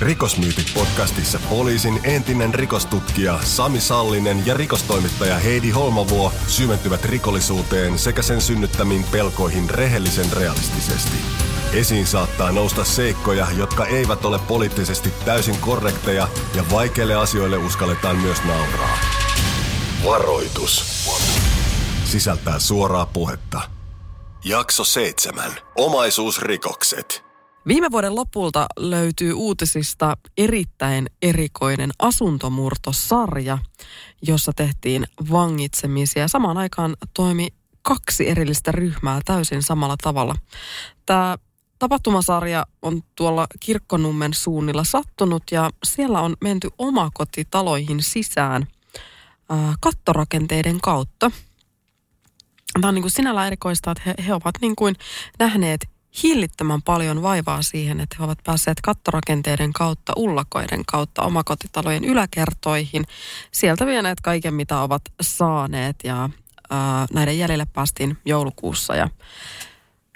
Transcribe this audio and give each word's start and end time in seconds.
Rikosmyytit 0.00 0.74
podcastissa 0.74 1.40
poliisin 1.50 2.00
entinen 2.04 2.54
rikostutkija 2.54 3.38
Sami 3.42 3.80
Sallinen 3.80 4.46
ja 4.46 4.54
rikostoimittaja 4.54 5.38
Heidi 5.38 5.70
Holmavuo 5.70 6.32
syventyvät 6.46 7.04
rikollisuuteen 7.04 7.98
sekä 7.98 8.22
sen 8.22 8.40
synnyttämiin 8.40 9.04
pelkoihin 9.04 9.70
rehellisen 9.70 10.32
realistisesti. 10.32 11.16
Esiin 11.72 12.06
saattaa 12.06 12.52
nousta 12.52 12.84
seikkoja, 12.84 13.46
jotka 13.56 13.86
eivät 13.86 14.24
ole 14.24 14.38
poliittisesti 14.38 15.12
täysin 15.24 15.58
korrekteja 15.60 16.28
ja 16.54 16.64
vaikeille 16.70 17.14
asioille 17.14 17.56
uskalletaan 17.56 18.16
myös 18.16 18.44
nauraa. 18.44 18.98
Varoitus. 20.04 21.04
Sisältää 22.04 22.58
suoraa 22.58 23.06
puhetta. 23.06 23.60
Jakso 24.44 24.84
7. 24.84 25.52
Omaisuusrikokset. 25.76 27.23
Viime 27.66 27.90
vuoden 27.90 28.14
lopulta 28.14 28.66
löytyy 28.76 29.32
uutisista 29.32 30.16
erittäin 30.38 31.06
erikoinen 31.22 31.90
asuntomurtosarja, 31.98 33.58
jossa 34.22 34.52
tehtiin 34.56 35.06
vangitsemisia. 35.30 36.28
Samaan 36.28 36.56
aikaan 36.56 36.96
toimi 37.14 37.48
kaksi 37.82 38.28
erillistä 38.28 38.72
ryhmää 38.72 39.20
täysin 39.24 39.62
samalla 39.62 39.96
tavalla. 40.02 40.34
Tämä 41.06 41.38
tapahtumasarja 41.78 42.66
on 42.82 43.02
tuolla 43.14 43.46
Kirkkonummen 43.60 44.34
suunnilla 44.34 44.84
sattunut 44.84 45.42
ja 45.50 45.70
siellä 45.84 46.20
on 46.20 46.36
menty 46.40 46.68
omakotitaloihin 46.78 48.02
sisään 48.02 48.66
ää, 49.48 49.74
kattorakenteiden 49.80 50.80
kautta. 50.80 51.30
Tämä 52.80 52.88
on 52.88 52.94
niin 52.94 53.02
kuin 53.02 53.12
sinällä 53.12 53.46
erikoista, 53.46 53.90
että 53.90 54.02
he, 54.06 54.14
he 54.26 54.34
ovat 54.34 54.54
niin 54.60 54.76
kuin 54.76 54.94
nähneet 55.38 55.93
hillittömän 56.22 56.82
paljon 56.82 57.22
vaivaa 57.22 57.62
siihen, 57.62 58.00
että 58.00 58.16
he 58.18 58.24
ovat 58.24 58.38
päässeet 58.44 58.80
kattorakenteiden 58.80 59.72
kautta, 59.72 60.12
ullakoiden 60.16 60.84
kautta 60.86 61.22
omakotitalojen 61.22 62.04
yläkertoihin. 62.04 63.04
Sieltä 63.52 63.86
vieneet 63.86 64.20
kaiken, 64.20 64.54
mitä 64.54 64.80
ovat 64.80 65.02
saaneet 65.20 65.96
ja 66.04 66.30
ää, 66.70 67.06
näiden 67.12 67.38
jäljelle 67.38 67.66
päästiin 67.72 68.18
joulukuussa 68.24 68.96
ja 68.96 69.08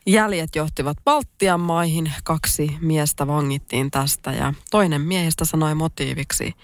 Jäljet 0.06 0.56
johtivat 0.56 0.96
Baltian 1.04 1.60
maihin, 1.60 2.12
kaksi 2.24 2.76
miestä 2.80 3.26
vangittiin 3.26 3.90
tästä 3.90 4.32
ja 4.32 4.54
toinen 4.70 5.00
miehistä 5.00 5.44
sanoi 5.44 5.74
motiiviksi 5.74 6.54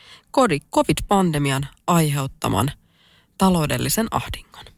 covid-pandemian 0.74 1.66
aiheuttaman 1.86 2.70
taloudellisen 3.38 4.06
ahdingon. 4.10 4.73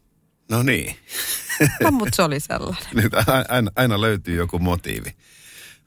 No 0.49 0.63
niin. 0.63 0.95
No, 1.83 1.91
mutta 1.91 2.15
se 2.15 2.21
oli 2.23 2.39
sellainen. 2.39 2.83
Nyt 2.93 3.13
aina, 3.47 3.71
aina 3.75 4.01
löytyy 4.01 4.35
joku 4.35 4.59
motiivi. 4.59 5.15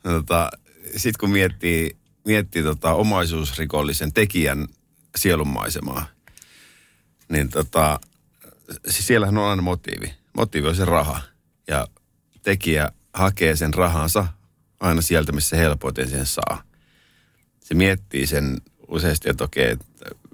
No, 0.05 0.13
tota, 0.13 0.51
Sitten 0.97 1.21
kun 1.21 1.31
miettii, 1.31 1.97
miettii 2.25 2.63
tota 2.63 2.93
omaisuusrikollisen 2.93 4.13
tekijän 4.13 4.69
sielunmaisemaa, 5.17 6.07
niin 7.29 7.49
tota, 7.49 8.01
siellähän 8.89 9.39
on 9.39 9.51
aina 9.51 9.63
motiivi. 9.63 10.15
Motiivi 10.37 10.69
on 10.69 10.77
se 10.77 10.85
raha. 10.85 11.23
Ja 11.69 11.87
tekijä 12.43 12.93
hakee 13.15 13.57
sen 13.57 13.75
rahansa 13.75 14.27
aina 14.81 15.03
sieltä, 15.03 15.33
missä 15.33 15.57
helpoiten 15.57 16.11
sen 16.11 16.27
saa. 16.27 16.63
Se 17.61 17.75
miettii 17.75 18.27
sen 18.27 18.61
useasti, 18.89 19.31
että 19.31 19.45
okei, 19.45 19.77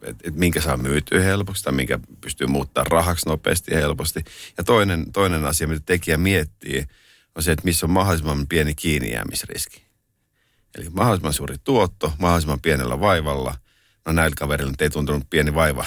että 0.03 0.29
et, 0.29 0.35
minkä 0.35 0.61
saa 0.61 0.77
myytyä 0.77 1.23
helposti 1.23 1.65
tai 1.65 1.73
minkä 1.73 1.99
pystyy 2.21 2.47
muuttaa 2.47 2.85
rahaksi 2.85 3.29
nopeasti 3.29 3.75
ja 3.75 3.81
helposti. 3.81 4.25
Ja 4.59 4.65
toinen, 4.65 5.13
toinen 5.13 5.45
asia, 5.45 5.69
mitä 5.69 5.83
tekijä 5.87 6.17
miettii, 6.17 6.87
on 7.35 7.43
se, 7.43 7.53
että 7.53 7.65
missä 7.65 7.87
on 7.87 7.91
mahdollisimman 7.91 8.47
pieni 8.47 8.75
kiinnijäämisriski. 8.75 9.83
Eli 10.79 10.91
mahdollisimman 10.91 11.33
suuri 11.33 11.57
tuotto, 11.65 12.13
mahdollisimman 12.19 12.61
pienellä 12.61 13.01
vaivalla. 13.01 13.55
No 14.07 14.13
näillä 14.13 14.35
kaverilla 14.39 14.73
ei 14.81 14.91
tuntunut 14.91 15.31
pieni 15.31 15.55
vaiva. 15.55 15.85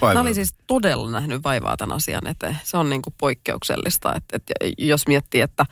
vaiva. 0.00 0.14
Mä 0.18 0.20
olin 0.20 0.34
siis 0.34 0.54
todella 0.66 1.10
nähnyt 1.10 1.44
vaivaa 1.44 1.76
tämän 1.76 1.96
asian 1.96 2.26
eteen. 2.26 2.58
Se 2.64 2.76
on 2.76 2.90
niin 2.90 3.02
kuin 3.02 3.14
poikkeuksellista. 3.18 4.14
Että, 4.14 4.36
että 4.36 4.54
jos 4.78 5.06
miettii, 5.06 5.40
että 5.40 5.66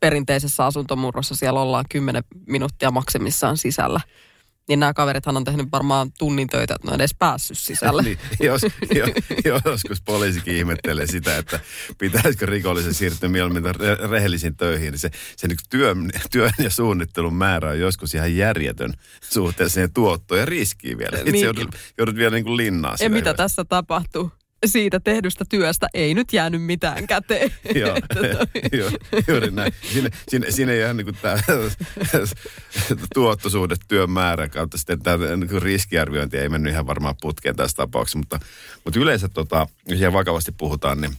perinteisessä 0.00 0.66
asuntomurrossa 0.66 1.36
siellä 1.36 1.60
ollaan 1.60 1.84
10 1.90 2.24
minuuttia 2.46 2.90
maksimissaan 2.90 3.56
sisällä– 3.56 4.00
niin 4.68 4.80
nämä 4.80 4.94
kaverithan 4.94 5.36
on 5.36 5.44
tehnyt 5.44 5.66
varmaan 5.72 6.12
tunnin 6.12 6.48
töitä, 6.48 6.74
että 6.74 6.88
ne 6.88 6.92
on 6.94 7.00
edes 7.00 7.14
päässyt 7.18 7.58
sisälle. 7.58 8.02
niin, 8.06 8.18
jos, 8.40 8.62
jo, 9.44 9.60
joskus 9.64 10.02
poliisikin 10.04 10.56
ihmettelee 10.56 11.06
sitä, 11.06 11.38
että 11.38 11.60
pitäisikö 11.98 12.46
rikollisen 12.46 12.94
siirtyä 12.94 13.28
mieluummin 13.28 13.64
re- 13.64 14.10
rehellisiin 14.10 14.56
töihin. 14.56 14.90
Niin 14.90 14.98
se, 14.98 15.10
se 15.36 15.48
niin 15.48 15.58
työn, 15.70 16.10
työn 16.30 16.52
ja 16.58 16.70
suunnittelun 16.70 17.34
määrä 17.34 17.70
on 17.70 17.80
joskus 17.80 18.14
ihan 18.14 18.36
järjetön 18.36 18.94
suhteessa 19.30 19.74
siihen 19.74 19.92
tuottoon 19.92 20.40
ja 20.40 20.46
riskiin 20.46 20.98
vielä. 20.98 21.18
Itse 21.18 21.30
niin. 21.30 21.44
joudut, 21.44 21.76
joudut 21.98 22.16
vielä 22.16 22.34
niin 22.34 22.44
kuin 22.44 22.56
linnaa. 22.56 22.96
Ja 23.00 23.10
mitä 23.10 23.34
tässä 23.34 23.64
tapahtuu? 23.64 24.32
Siitä 24.66 25.00
tehdystä 25.00 25.44
työstä 25.48 25.86
ei 25.94 26.14
nyt 26.14 26.32
jäänyt 26.32 26.62
mitään 26.62 27.06
käteen. 27.06 27.52
joo, 27.74 27.96
joo, 28.78 28.90
juuri 29.28 29.50
näin. 29.50 29.72
Siinä, 29.92 30.10
siinä, 30.28 30.50
siinä 30.50 30.72
ei 30.72 30.80
ihan 30.80 30.96
niin 30.96 31.04
kuin 31.04 31.16
tämä 31.22 31.38
tuottosuhde 33.14 33.74
työn 33.88 34.10
määrä 34.10 34.48
kautta 34.48 34.78
sitten 34.78 35.02
tämä 35.02 35.36
niin 35.36 35.62
riskiarviointi 35.62 36.38
ei 36.38 36.48
mennyt 36.48 36.72
ihan 36.72 36.86
varmaan 36.86 37.14
putkeen 37.20 37.56
tässä 37.56 37.76
tapauksessa, 37.76 38.18
mutta, 38.18 38.40
mutta 38.84 39.00
yleensä 39.00 39.28
tota, 39.28 39.66
jos 39.88 40.00
ihan 40.00 40.12
vakavasti 40.12 40.52
puhutaan, 40.52 41.00
niin 41.00 41.12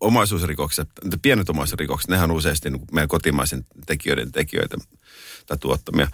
omaisuusrikokset, 0.00 0.88
pienet 1.22 1.50
omaisuusrikokset, 1.50 2.10
nehän 2.10 2.30
on 2.30 2.36
useasti 2.36 2.70
niin 2.70 2.82
meidän 2.92 3.08
kotimaisen 3.08 3.64
tekijöiden 3.86 4.32
tekijöitä 4.32 4.76
tai 5.46 5.58
tuottamia 5.58 6.08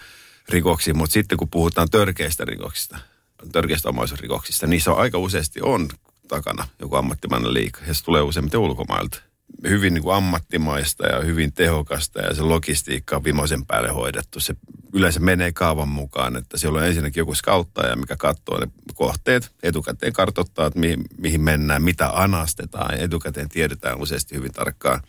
rikoksia, 0.48 0.94
mutta 0.94 1.12
sitten 1.12 1.38
kun 1.38 1.50
puhutaan 1.50 1.90
törkeistä 1.90 2.44
rikoksista– 2.44 2.98
törkeistä 3.52 3.88
omaisuusrikoksista, 3.88 4.66
niissä 4.66 4.92
on 4.92 4.98
aika 4.98 5.18
useasti 5.18 5.60
on 5.62 5.88
takana 6.28 6.68
joku 6.78 6.96
ammattimainen 6.96 7.54
liika, 7.54 7.80
ja 7.86 7.94
se 7.94 8.04
tulee 8.04 8.22
useimmiten 8.22 8.60
ulkomailta. 8.60 9.22
Hyvin 9.68 9.94
niin 9.94 10.02
kuin 10.02 10.16
ammattimaista 10.16 11.06
ja 11.06 11.20
hyvin 11.20 11.52
tehokasta 11.52 12.20
ja 12.20 12.34
se 12.34 12.42
logistiikka 12.42 13.16
on 13.16 13.24
viimeisen 13.24 13.66
päälle 13.66 13.88
hoidettu. 13.88 14.40
Se 14.40 14.54
yleensä 14.92 15.20
menee 15.20 15.52
kaavan 15.52 15.88
mukaan, 15.88 16.36
että 16.36 16.58
siellä 16.58 16.78
on 16.78 16.86
ensinnäkin 16.86 17.20
joku 17.20 17.34
skauttaja, 17.34 17.96
mikä 17.96 18.16
katsoo 18.16 18.60
ne 18.60 18.68
kohteet, 18.94 19.50
etukäteen 19.62 20.12
kartoittaa, 20.12 20.66
että 20.66 20.78
mihin, 20.78 21.04
mihin 21.18 21.40
mennään, 21.40 21.82
mitä 21.82 22.10
anastetaan. 22.10 23.00
Etukäteen 23.00 23.48
tiedetään 23.48 23.98
useasti 23.98 24.34
hyvin 24.34 24.52
tarkkaan, 24.52 25.00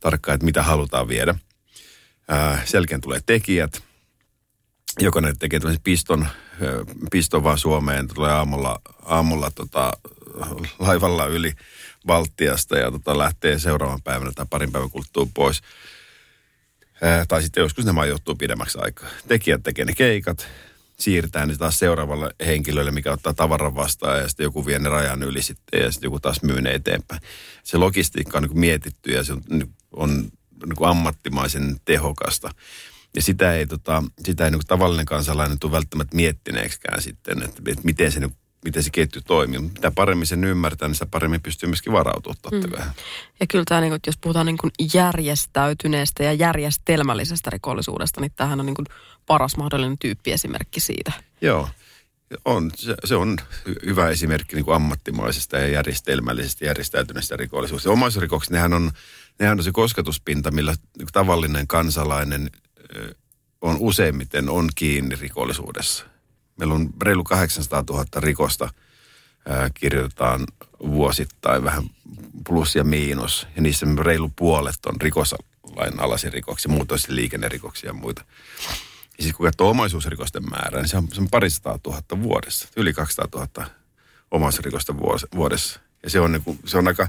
tarkkaan 0.00 0.34
että 0.34 0.44
mitä 0.44 0.62
halutaan 0.62 1.08
viedä. 1.08 1.34
Selkeän 2.64 3.00
tulee 3.00 3.20
tekijät, 3.26 3.82
jokainen 5.00 5.38
tekee 5.38 5.60
tämmöisen 5.60 5.82
piston, 5.82 6.28
piston 7.10 7.44
vaan 7.44 7.58
Suomeen, 7.58 8.08
tulee 8.08 8.32
aamulla, 8.32 8.80
aamulla 9.02 9.50
tota, 9.50 9.92
laivalla 10.78 11.26
yli 11.26 11.52
Baltiasta 12.06 12.78
ja 12.78 12.90
tota, 12.90 13.18
lähtee 13.18 13.58
seuraavan 13.58 14.02
päivänä 14.02 14.32
tai 14.34 14.46
parin 14.50 14.72
päivän 14.72 14.90
kuluttua 14.90 15.26
pois. 15.34 15.62
Ää, 17.02 17.24
tai 17.28 17.42
sitten 17.42 17.60
joskus 17.60 17.84
ne 17.84 17.92
majoittuu 17.92 18.34
pidemmäksi 18.34 18.78
aikaa. 18.80 19.08
Tekijät 19.28 19.62
tekee 19.62 19.84
ne 19.84 19.92
keikat, 19.94 20.46
siirtää 20.98 21.46
ne 21.46 21.56
taas 21.56 21.78
seuraavalle 21.78 22.30
henkilölle, 22.46 22.90
mikä 22.90 23.12
ottaa 23.12 23.34
tavaran 23.34 23.74
vastaan 23.74 24.18
ja 24.18 24.28
sitten 24.28 24.44
joku 24.44 24.66
vie 24.66 24.78
ne 24.78 24.88
rajan 24.88 25.22
yli 25.22 25.42
sitten 25.42 25.82
ja 25.82 25.92
sitten 25.92 26.06
joku 26.06 26.20
taas 26.20 26.42
myy 26.42 26.60
ne 26.60 26.74
eteenpäin. 26.74 27.20
Se 27.64 27.76
logistiikka 27.76 28.38
on 28.38 28.44
niin 28.44 28.60
mietitty 28.60 29.10
ja 29.10 29.24
se 29.24 29.32
on, 29.32 29.42
on 29.92 30.10
niin 30.66 30.88
ammattimaisen 30.88 31.76
tehokasta. 31.84 32.50
Ja 33.16 33.22
sitä 33.22 33.54
ei, 33.54 33.66
tota, 33.66 34.02
sitä 34.24 34.44
ei 34.44 34.50
niin 34.50 34.60
tavallinen 34.66 35.06
kansalainen 35.06 35.58
tule 35.58 35.72
välttämättä 35.72 36.16
miettineeksikään 36.16 37.02
sitten, 37.02 37.42
että, 37.42 37.62
että 37.66 37.84
miten, 37.84 38.12
se, 38.12 38.20
miten 38.64 38.82
se 38.82 38.90
ketju 38.90 39.22
toimii. 39.26 39.58
Mitä 39.58 39.90
paremmin 39.90 40.26
sen 40.26 40.44
ymmärtää, 40.44 40.88
niin 40.88 40.94
sitä 40.94 41.06
paremmin 41.06 41.42
pystyy 41.42 41.68
myöskin 41.68 41.92
varautumaan 41.92 42.38
mm. 42.52 42.92
Ja 43.40 43.46
kyllä 43.46 43.64
tämä, 43.68 43.80
niin 43.80 43.90
kuin, 43.90 44.00
jos 44.06 44.18
puhutaan 44.20 44.46
niin 44.46 44.90
järjestäytyneestä 44.94 46.22
ja 46.22 46.32
järjestelmällisestä 46.32 47.50
rikollisuudesta, 47.50 48.20
niin 48.20 48.32
tämähän 48.36 48.60
on 48.60 48.66
niin 48.66 48.86
paras 49.26 49.56
mahdollinen 49.56 49.98
tyyppiesimerkki 49.98 50.80
siitä. 50.80 51.12
Joo. 51.40 51.68
On, 52.44 52.70
se, 52.74 52.94
se 53.04 53.14
on 53.14 53.36
hyvä 53.86 54.08
esimerkki 54.08 54.56
niin 54.56 54.64
kuin 54.64 54.74
ammattimaisesta 54.74 55.58
ja 55.58 55.68
järjestelmällisestä 55.68 56.64
järjestäytyneestä 56.64 57.36
rikollisuudesta. 57.36 57.90
Omaisuusrikokset, 57.90 58.50
nehän 58.50 58.72
on, 58.72 58.90
nehän 59.38 59.58
on 59.58 59.64
se 59.64 59.72
kosketuspinta, 59.72 60.50
millä 60.50 60.74
niin 60.98 61.08
tavallinen 61.12 61.66
kansalainen 61.66 62.50
on 63.60 63.76
useimmiten 63.80 64.48
on 64.50 64.68
kiinni 64.74 65.16
rikollisuudessa. 65.16 66.04
Meillä 66.56 66.74
on 66.74 66.90
reilu 67.02 67.24
800 67.24 67.84
000 67.90 68.04
rikosta 68.16 68.68
kirjoitetaan 69.74 70.46
vuosittain 70.80 71.64
vähän 71.64 71.82
plus 72.46 72.76
ja 72.76 72.84
miinus. 72.84 73.46
Ja 73.56 73.62
niissä 73.62 73.86
reilu 74.02 74.32
puolet 74.36 74.86
on 74.86 75.00
rikoslain 75.00 76.00
alaisia 76.00 76.30
rikoksia, 76.30 76.72
muut 76.72 76.92
on 76.92 76.98
sitten 76.98 77.16
liikennerikoksia 77.16 77.90
ja 77.90 77.94
muita. 77.94 78.24
Ja 79.18 79.22
siis 79.22 79.34
kun 79.34 79.46
katsoo 79.46 79.70
omaisuusrikosten 79.70 80.50
määrää, 80.50 80.80
niin 80.80 80.88
se 80.88 80.96
on, 80.96 81.08
se 81.12 81.20
on 81.20 81.30
parisataa 81.30 81.78
tuhatta 81.78 82.22
vuodessa. 82.22 82.68
Yli 82.76 82.92
200 82.92 83.46
000 83.56 83.70
omaisuusrikosta 84.30 84.94
vuodessa. 85.34 85.80
Ja 86.02 86.10
se 86.10 86.20
on, 86.20 86.32
niin 86.32 86.42
kuin, 86.42 86.58
se 86.64 86.78
on 86.78 86.88
aika, 86.88 87.08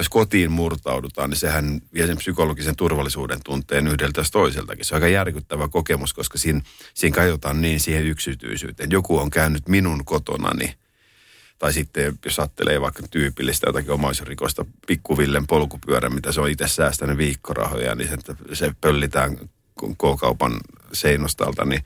jos 0.00 0.08
kotiin 0.08 0.50
murtaudutaan, 0.50 1.30
niin 1.30 1.38
sehän 1.38 1.80
vie 1.94 2.06
sen 2.06 2.16
psykologisen 2.16 2.76
turvallisuuden 2.76 3.38
tunteen 3.44 3.86
yhdeltä 3.86 4.22
toiseltakin. 4.32 4.84
Se 4.84 4.94
on 4.94 4.96
aika 4.96 5.08
järkyttävä 5.08 5.68
kokemus, 5.68 6.12
koska 6.12 6.38
siinä, 6.38 6.60
siinä 6.94 7.14
kajotaan 7.14 7.60
niin 7.60 7.80
siihen 7.80 8.06
yksityisyyteen. 8.06 8.90
Joku 8.90 9.18
on 9.18 9.30
käynyt 9.30 9.68
minun 9.68 10.04
kotonani, 10.04 10.74
tai 11.58 11.72
sitten 11.72 12.18
jos 12.24 12.38
ajattelee 12.38 12.80
vaikka 12.80 13.02
tyypillistä 13.10 13.68
jotakin 13.68 13.90
omaisuusrikosta, 13.90 14.66
pikkuvillen 14.86 15.46
polkupyörä, 15.46 16.10
mitä 16.10 16.32
se 16.32 16.40
on 16.40 16.50
itse 16.50 16.68
säästänyt 16.68 17.16
viikkorahoja, 17.16 17.94
niin 17.94 18.08
se, 18.08 18.16
se 18.52 18.74
pöllitään 18.80 19.36
K-kaupan 19.76 20.60
seinustalta, 20.92 21.64
niin 21.64 21.84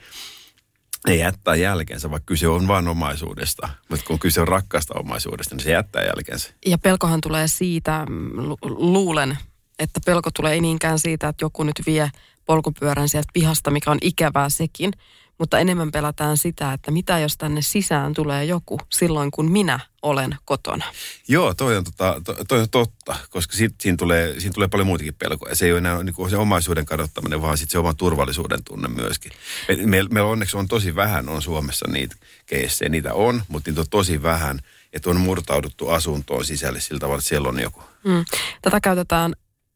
ne 1.08 1.16
jättää 1.16 1.56
jälkensä, 1.56 2.10
vaikka 2.10 2.26
kyse 2.26 2.48
on 2.48 2.68
vain 2.68 2.88
omaisuudesta. 2.88 3.68
Mutta 3.88 4.06
kun 4.06 4.18
kyse 4.18 4.40
on 4.40 4.48
rakkaasta 4.48 4.94
omaisuudesta, 4.98 5.54
niin 5.54 5.64
se 5.64 5.70
jättää 5.70 6.02
jälkensä. 6.02 6.50
Ja 6.66 6.78
pelkohan 6.78 7.20
tulee 7.20 7.48
siitä, 7.48 8.06
mm, 8.08 8.30
lu- 8.36 8.58
luulen, 8.62 9.38
että 9.78 10.00
pelko 10.06 10.30
tulee 10.30 10.52
ei 10.52 10.60
niinkään 10.60 10.98
siitä, 10.98 11.28
että 11.28 11.44
joku 11.44 11.62
nyt 11.62 11.82
vie 11.86 12.10
polkupyörän 12.46 13.08
sieltä 13.08 13.28
pihasta, 13.32 13.70
mikä 13.70 13.90
on 13.90 13.98
ikävää 14.00 14.48
sekin, 14.48 14.92
mutta 15.38 15.58
enemmän 15.58 15.90
pelätään 15.90 16.36
sitä, 16.36 16.72
että 16.72 16.90
mitä 16.90 17.18
jos 17.18 17.36
tänne 17.36 17.62
sisään 17.62 18.14
tulee 18.14 18.44
joku 18.44 18.80
silloin, 18.92 19.30
kun 19.30 19.50
minä 19.50 19.80
olen 20.02 20.36
kotona. 20.44 20.84
Joo, 21.28 21.54
toi 21.54 21.76
on, 21.76 21.84
tota, 21.84 22.20
to- 22.24 22.44
toi 22.48 22.60
on 22.60 22.70
totta, 22.70 23.16
koska 23.30 23.56
sit, 23.56 23.74
siinä, 23.80 23.96
tulee, 23.96 24.40
siinä 24.40 24.54
tulee 24.54 24.68
paljon 24.68 24.86
muutakin 24.86 25.14
pelkoja. 25.14 25.54
Se 25.54 25.64
ei 25.64 25.72
ole 25.72 25.78
enää 25.78 26.02
niin 26.02 26.14
kuin 26.14 26.30
se 26.30 26.36
omaisuuden 26.36 26.86
kadottaminen, 26.86 27.42
vaan 27.42 27.58
sitten 27.58 27.72
se 27.72 27.78
oma 27.78 27.94
turvallisuuden 27.94 28.64
tunne 28.64 28.88
myöskin. 28.88 29.32
Me- 29.68 29.86
Meillä 29.86 30.10
me 30.10 30.20
onneksi 30.20 30.56
on 30.56 30.68
tosi 30.68 30.94
vähän 30.94 31.28
on 31.28 31.42
Suomessa 31.42 31.86
niitä 31.88 32.16
keissejä. 32.46 32.88
Niitä 32.88 33.14
on, 33.14 33.42
mutta 33.48 33.70
niitä 33.70 33.80
on 33.80 33.86
tosi 33.90 34.22
vähän, 34.22 34.60
että 34.92 35.10
on 35.10 35.20
murtauduttu 35.20 35.88
asuntoon 35.88 36.44
sisälle 36.44 36.80
sillä 36.80 36.98
tavalla, 36.98 37.18
että 37.18 37.28
siellä 37.28 37.48
on 37.48 37.60
joku. 37.60 37.82
Mm. 38.04 38.24
Tätä 38.62 38.80
käytetään 38.80 39.32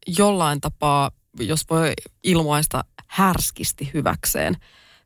jollain 0.07 0.61
tapaa, 0.61 1.11
jos 1.39 1.61
voi 1.69 1.93
ilmaista 2.23 2.83
härskisti 3.07 3.91
hyväkseen 3.93 4.57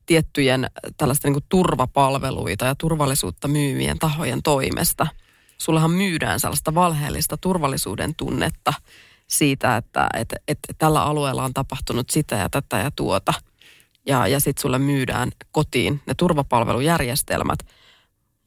tiettyjen 0.05 0.69
tällaisten 0.97 1.33
niin 1.33 1.43
turvapalveluita 1.49 2.65
ja 2.65 2.75
turvallisuutta 2.75 3.47
myyvien 3.47 3.99
tahojen 3.99 4.43
toimesta. 4.43 5.07
Sullehan 5.57 5.91
myydään 5.91 6.39
sellaista 6.39 6.75
valheellista 6.75 7.37
turvallisuuden 7.37 8.15
tunnetta 8.15 8.73
siitä, 9.27 9.77
että, 9.77 10.07
että, 10.13 10.35
että 10.47 10.73
tällä 10.77 11.03
alueella 11.03 11.43
on 11.43 11.53
tapahtunut 11.53 12.09
sitä 12.09 12.35
ja 12.35 12.49
tätä 12.49 12.77
ja 12.77 12.91
tuota. 12.91 13.33
Ja, 14.05 14.27
ja 14.27 14.39
sitten 14.39 14.61
sulle 14.61 14.79
myydään 14.79 15.31
kotiin 15.51 16.01
ne 16.07 16.13
turvapalvelujärjestelmät, 16.13 17.59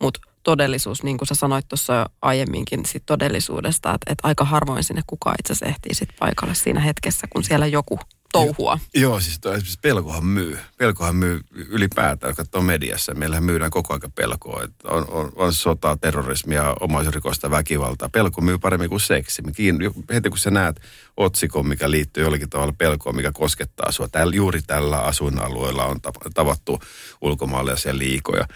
mutta 0.03 0.21
todellisuus, 0.43 1.03
niin 1.03 1.19
kuin 1.19 1.29
sä 1.29 1.35
sanoit 1.35 1.69
tuossa 1.69 2.11
aiemminkin 2.23 2.87
sit 2.87 3.03
todellisuudesta, 3.07 3.95
että, 3.95 4.13
että 4.13 4.29
aika 4.29 4.45
harvoin 4.45 4.85
sinne 4.85 5.03
kukaan 5.07 5.37
itse 5.39 5.53
asiassa 5.53 5.67
ehtii 5.67 5.95
sit 5.95 6.09
paikalle 6.19 6.55
siinä 6.55 6.81
hetkessä, 6.81 7.27
kun 7.31 7.45
siellä 7.45 7.67
joku 7.67 7.99
touhua. 8.33 8.79
Joo, 8.95 9.21
siis, 9.21 9.39
toi, 9.41 9.61
siis 9.61 9.79
pelkohan 9.79 10.25
myy. 10.27 10.59
Pelkohan 10.77 11.17
myy 11.17 11.41
ylipäätään, 11.55 12.31
jos 12.31 12.37
katsoo 12.37 12.63
mediassa. 12.63 13.15
Meillähän 13.15 13.45
myydään 13.45 13.71
koko 13.71 13.95
ajan 13.95 14.13
pelkoa. 14.15 14.63
Että 14.65 14.89
on, 14.89 15.07
on, 15.11 15.33
on 15.35 15.53
sotaa, 15.53 15.97
terrorismia, 15.97 16.75
omaisuusrikosta, 16.81 17.51
väkivaltaa. 17.51 18.09
Pelko 18.09 18.41
myy 18.41 18.59
paremmin 18.59 18.91
kuin 18.91 19.01
seksi. 19.01 19.43
Kiin- 19.43 19.79
heti 20.15 20.29
kun 20.29 20.39
sä 20.39 20.51
näet 20.51 20.81
otsikon, 21.17 21.69
mikä 21.69 21.91
liittyy 21.91 22.25
jollakin 22.25 22.51
tavalla 22.51 22.75
pelkoon, 22.79 23.17
mikä 23.17 23.33
koskettaa 23.33 23.93
sua. 23.93 24.09
Täällä, 24.09 24.37
juuri 24.37 24.63
tällä 24.67 24.99
asuinalueella 24.99 25.85
on 25.85 26.01
tavattu 26.35 26.81
ulkomaalaisia 27.21 27.99
liikoja. 27.99 28.47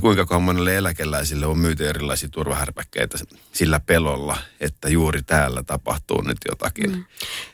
Kuinka 0.00 0.38
monelle 0.38 0.76
eläkeläisille 0.76 1.46
on 1.46 1.58
myyty 1.58 1.88
erilaisia 1.88 2.28
turvahärpäkkeitä 2.28 3.18
sillä 3.52 3.80
pelolla, 3.80 4.36
että 4.60 4.88
juuri 4.88 5.22
täällä 5.22 5.62
tapahtuu 5.62 6.20
nyt 6.20 6.38
jotakin. 6.48 6.90
Mm. 6.90 7.04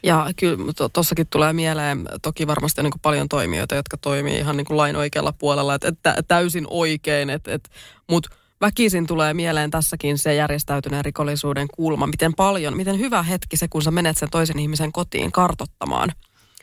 Ja 0.02 0.30
kyllä 0.36 0.88
tuossakin 0.92 1.26
tulee 1.26 1.52
mieleen 1.52 2.08
toki 2.22 2.46
varmasti 2.46 2.82
niin 2.82 2.92
paljon 3.02 3.28
toimijoita, 3.28 3.74
jotka 3.74 3.96
toimii 3.96 4.38
ihan 4.38 4.56
niin 4.56 4.64
kuin 4.64 4.76
lain 4.76 4.96
oikealla 4.96 5.32
puolella, 5.32 5.74
että, 5.74 5.88
että 5.88 6.22
täysin 6.28 6.66
oikein, 6.70 7.30
että, 7.30 7.52
että, 7.52 7.70
mutta 8.10 8.30
väkisin 8.60 9.06
tulee 9.06 9.34
mieleen 9.34 9.70
tässäkin 9.70 10.18
se 10.18 10.34
järjestäytyneen 10.34 11.04
rikollisuuden 11.04 11.68
kulma, 11.74 12.06
miten 12.06 12.34
paljon, 12.34 12.76
miten 12.76 12.98
hyvä 12.98 13.22
hetki 13.22 13.56
se, 13.56 13.68
kun 13.68 13.82
sä 13.82 13.90
menet 13.90 14.18
sen 14.18 14.30
toisen 14.30 14.58
ihmisen 14.58 14.92
kotiin 14.92 15.32
kartottamaan, 15.32 16.12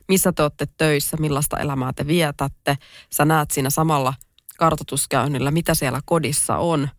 missä 0.08 0.32
te 0.32 0.44
olette 0.44 0.68
töissä, 0.78 1.18
millaista 1.18 1.60
elämää 1.60 1.94
te 1.94 2.08
vietätte, 2.08 2.78
sä 3.10 3.26
näet 3.26 3.52
siinä 3.52 3.70
samalla 3.70 4.14
kartotuskäynnillä, 4.58 5.52
mitä 5.52 5.74
siellä 5.74 6.00
kodissa 6.06 6.58
on. 6.58 6.90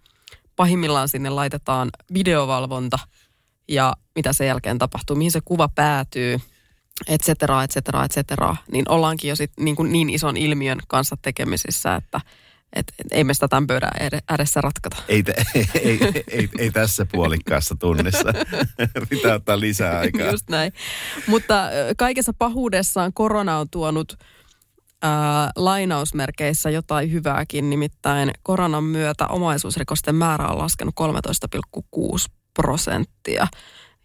Pahimmillaan 0.56 1.08
sinne 1.08 1.30
laitetaan 1.30 1.90
videovalvonta 2.14 2.98
ja 3.68 3.94
mitä 4.14 4.32
sen 4.32 4.46
jälkeen 4.46 4.78
tapahtuu, 4.78 5.16
mihin 5.16 5.32
se 5.32 5.40
kuva 5.44 5.68
päätyy, 5.68 6.40
et 7.06 7.20
cetera, 7.22 7.62
et 7.62 7.70
cetera, 7.70 8.04
et 8.04 8.12
cetera. 8.12 8.56
Niin 8.72 8.84
ollaankin 8.88 9.28
jo 9.28 9.36
sit 9.36 9.52
niin, 9.60 9.76
kuin 9.76 9.92
niin 9.92 10.10
ison 10.10 10.36
ilmiön 10.36 10.78
kanssa 10.88 11.16
tekemisissä, 11.22 11.94
että 11.94 12.20
et, 12.72 12.92
et 12.98 13.06
ei 13.10 13.24
me 13.24 13.34
sitä 13.34 13.48
tämän 13.48 13.66
pöydän 13.66 13.90
edessä 14.34 14.60
ratkota. 14.60 14.96
Ei, 15.08 15.24
ei, 15.54 15.66
ei, 15.74 16.24
ei, 16.28 16.48
ei 16.58 16.70
tässä 16.70 17.06
puolikkaassa 17.12 17.74
tunnissa. 17.74 18.32
Pitää 19.10 19.34
ottaa 19.34 19.60
lisää 19.60 19.98
aikaa. 19.98 20.30
Just 20.30 20.50
näin. 20.50 20.72
Mutta 21.26 21.70
kaikessa 21.96 22.32
pahuudessaan 22.38 23.12
korona 23.12 23.58
on 23.58 23.70
tuonut 23.70 24.18
ää, 25.02 25.50
lainausmerkeissä 25.56 26.70
jotain 26.70 27.12
hyvääkin, 27.12 27.70
nimittäin 27.70 28.30
koronan 28.42 28.84
myötä 28.84 29.26
omaisuusrikosten 29.26 30.14
määrä 30.14 30.48
on 30.48 30.58
laskenut 30.58 30.94
13,6 31.00 32.32
prosenttia. 32.54 33.46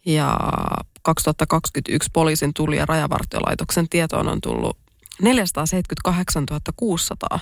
Ja 0.05 0.39
2021 1.01 2.09
poliisin 2.13 2.53
tuli 2.53 2.77
ja 2.77 2.85
rajavartiolaitoksen 2.85 3.89
tietoon 3.89 4.27
on 4.27 4.41
tullut 4.41 4.77
478 5.21 6.45
600 6.75 7.39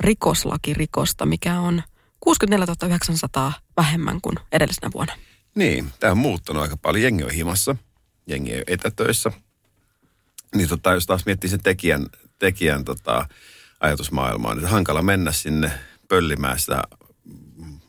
rikoslakirikosta, 0.00 1.26
mikä 1.26 1.60
on 1.60 1.82
64 2.20 2.74
900 2.86 3.52
vähemmän 3.76 4.20
kuin 4.20 4.36
edellisenä 4.52 4.90
vuonna. 4.94 5.12
Niin, 5.54 5.92
tämä 6.00 6.10
on 6.10 6.18
muuttunut 6.18 6.62
aika 6.62 6.76
paljon. 6.76 7.02
Jengi 7.02 7.24
on 7.24 7.30
himassa, 7.30 7.76
jengi 8.26 8.56
on 8.56 8.62
etätöissä. 8.66 9.32
Niin 10.54 10.68
tota, 10.68 10.92
jos 10.92 11.06
taas 11.06 11.26
miettii 11.26 11.50
sen 11.50 11.62
tekijän, 11.62 12.06
tekijän 12.40 12.84
tota, 12.84 13.26
ajatusmaailmaa, 13.80 14.54
niin 14.54 14.66
hankala 14.66 15.02
mennä 15.02 15.32
sinne 15.32 15.72
pöllimään 16.08 16.58
sitä 16.58 16.82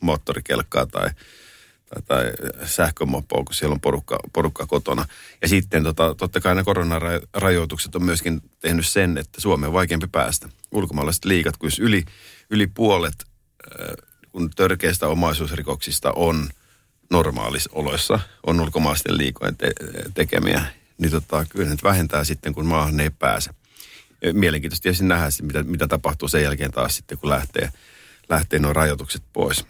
moottorikelkkaa 0.00 0.86
tai, 0.86 1.10
tai, 1.86 2.02
tai 2.06 2.32
sähkömopoa, 2.64 3.44
kun 3.44 3.54
siellä 3.54 3.74
on 3.74 3.80
porukka, 3.80 4.18
porukka 4.32 4.66
kotona. 4.66 5.04
Ja 5.42 5.48
sitten 5.48 5.82
tota, 5.82 6.14
totta 6.14 6.40
kai 6.40 6.54
ne 6.54 6.64
koronarajoitukset 6.64 7.94
on 7.94 8.04
myöskin 8.04 8.40
tehnyt 8.60 8.86
sen, 8.86 9.18
että 9.18 9.40
Suomeen 9.40 9.68
on 9.68 9.74
vaikeampi 9.74 10.06
päästä. 10.12 10.48
Ulkomaalaiset 10.72 11.24
liikat, 11.24 11.56
kun 11.56 11.70
yli, 11.80 12.04
yli 12.50 12.66
puolet 12.66 13.14
äh, 13.80 14.12
kun 14.32 14.50
törkeistä 14.50 15.08
omaisuusrikoksista 15.08 16.12
on 16.12 16.48
normaalissa 17.10 17.70
oloissa, 17.72 18.20
on 18.46 18.60
ulkomaalaisten 18.60 19.18
liikojen 19.18 19.56
te- 19.56 19.72
tekemiä, 20.14 20.64
niin 20.98 21.10
tota, 21.10 21.44
kyllä 21.44 21.70
nyt 21.70 21.84
vähentää 21.84 22.24
sitten, 22.24 22.54
kun 22.54 22.66
maahan 22.66 23.00
ei 23.00 23.10
pääse. 23.10 23.50
Mielenkiintoista 24.32 24.82
tietysti 24.82 25.04
nähdä, 25.04 25.26
mitä, 25.42 25.62
mitä 25.62 25.88
tapahtuu 25.88 26.28
sen 26.28 26.42
jälkeen 26.42 26.70
taas 26.70 26.96
sitten, 26.96 27.18
kun 27.18 27.30
lähtee, 27.30 27.68
lähtee 28.28 28.58
nuo 28.58 28.72
rajoitukset 28.72 29.22
pois. 29.32 29.66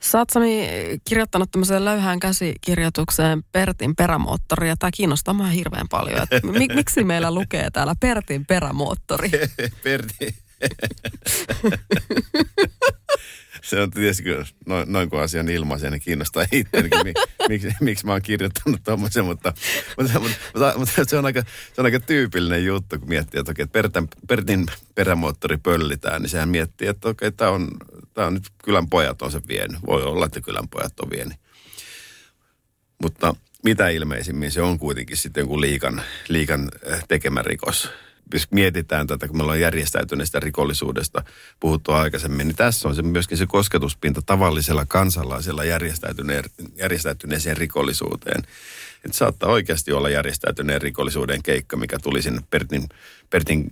Sä 0.00 0.18
oot 0.18 0.30
Sami 0.30 0.68
kirjoittanut 1.04 1.50
tämmöiseen 1.50 1.84
löyhään 1.84 2.20
käsikirjoitukseen 2.20 3.44
Pertin 3.52 3.96
perämoottori, 3.96 4.68
ja 4.68 4.76
tämä 4.76 4.90
kiinnostaa 4.90 5.34
mua 5.34 5.46
hirveän 5.46 5.88
paljon. 5.88 6.22
Että 6.22 6.46
mik, 6.46 6.74
miksi 6.74 7.04
meillä 7.04 7.34
lukee 7.34 7.70
täällä 7.70 7.94
Pertin 8.00 8.46
perämoottori? 8.46 9.30
Perti. 9.84 10.44
se 13.64 13.80
on 13.80 13.90
tietysti 13.90 14.22
kyllä, 14.22 14.44
noin, 14.66 14.92
noin 14.92 15.10
kun 15.10 15.20
asian 15.20 15.48
ilmaisen, 15.48 15.92
niin 15.92 16.00
kiinnostaa 16.00 16.44
itseänikin, 16.52 17.14
miksi, 17.48 17.68
miksi 17.80 18.06
mä 18.06 18.12
oon 18.12 18.22
kirjoittanut 18.22 18.80
tuommoisen, 18.84 19.24
mutta, 19.24 19.52
mutta, 19.98 20.20
mutta, 20.20 20.74
mutta, 20.76 21.04
se, 21.04 21.16
on 21.18 21.24
aika, 21.24 21.42
se 21.72 21.80
on 21.80 21.84
aika 21.84 22.00
tyypillinen 22.00 22.64
juttu, 22.64 22.98
kun 22.98 23.08
miettii, 23.08 23.40
että, 23.40 23.52
okei, 23.52 23.62
että 23.62 23.72
Pertin, 23.72 24.08
Pertin 24.28 24.66
perämoottori 24.94 25.56
pöllitään, 25.56 26.22
niin 26.22 26.30
sehän 26.30 26.48
miettii, 26.48 26.88
että 26.88 27.08
okei, 27.08 27.32
tämä 27.32 27.50
on, 27.50 27.68
tämä 28.14 28.26
on 28.26 28.34
nyt 28.34 28.48
kylän 28.64 28.88
pojat 28.88 29.22
on 29.22 29.32
se 29.32 29.40
vienyt. 29.48 29.78
Voi 29.86 30.02
olla, 30.02 30.26
että 30.26 30.40
kylän 30.40 30.68
pojat 30.68 31.00
on 31.00 31.10
vienyt. 31.10 31.38
Mutta 33.02 33.34
mitä 33.64 33.88
ilmeisimmin 33.88 34.52
se 34.52 34.62
on 34.62 34.78
kuitenkin 34.78 35.16
sitten 35.16 35.40
jonkun 35.40 35.60
liikan, 35.60 36.02
liikan 36.28 36.70
tekemä 37.08 37.42
rikos. 37.42 37.90
Jos 38.32 38.50
mietitään 38.50 39.06
tätä, 39.06 39.28
kun 39.28 39.36
me 39.36 39.42
ollaan 39.42 39.60
järjestäytyneestä 39.60 40.40
rikollisuudesta 40.40 41.24
puhuttu 41.60 41.92
aikaisemmin, 41.92 42.48
niin 42.48 42.56
tässä 42.56 42.88
on 42.88 42.94
se 42.94 43.02
myöskin 43.02 43.38
se 43.38 43.46
kosketuspinta 43.46 44.22
tavallisella 44.26 44.86
kansalaisella 44.88 45.62
järjestäytyneeseen 46.76 47.56
rikollisuuteen. 47.56 48.42
Että 49.04 49.16
saattaa 49.16 49.50
oikeasti 49.50 49.92
olla 49.92 50.08
järjestäytyneen 50.08 50.82
rikollisuuden 50.82 51.42
keikka, 51.42 51.76
mikä 51.76 51.98
tuli 51.98 52.22
sinne 52.22 52.40
Pertin, 52.50 52.88
Pertin 53.30 53.70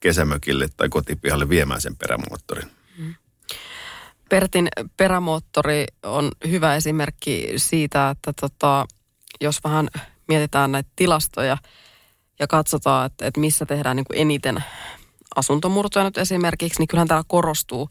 kesämökille 0.00 0.68
tai 0.76 0.88
kotipihalle 0.88 1.48
viemään 1.48 1.80
sen 1.80 1.96
perämoottorin. 1.96 2.70
Pertin 4.28 4.68
perämoottori 4.96 5.84
on 6.02 6.30
hyvä 6.48 6.76
esimerkki 6.76 7.52
siitä, 7.56 8.10
että 8.10 8.32
tota, 8.40 8.86
jos 9.40 9.64
vähän 9.64 9.88
mietitään 10.28 10.72
näitä 10.72 10.90
tilastoja 10.96 11.56
ja 12.38 12.46
katsotaan, 12.46 13.06
että, 13.06 13.26
että 13.26 13.40
missä 13.40 13.66
tehdään 13.66 13.96
niin 13.96 14.04
kuin 14.04 14.20
eniten 14.20 14.64
asuntomurtoja 15.36 16.04
nyt 16.04 16.18
esimerkiksi, 16.18 16.80
niin 16.80 16.88
kyllähän 16.88 17.08
täällä 17.08 17.24
korostuu 17.28 17.88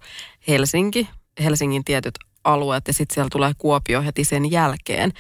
Helsinki, 0.48 1.10
Helsingin 1.44 1.84
tietyt 1.86 2.16
alueet 2.44 2.88
ja 2.88 2.94
sitten 2.94 3.14
siellä 3.14 3.30
tulee 3.32 3.52
Kuopio 3.58 4.02
heti 4.02 4.24
sen 4.24 4.52
jälkeen. 4.52 5.12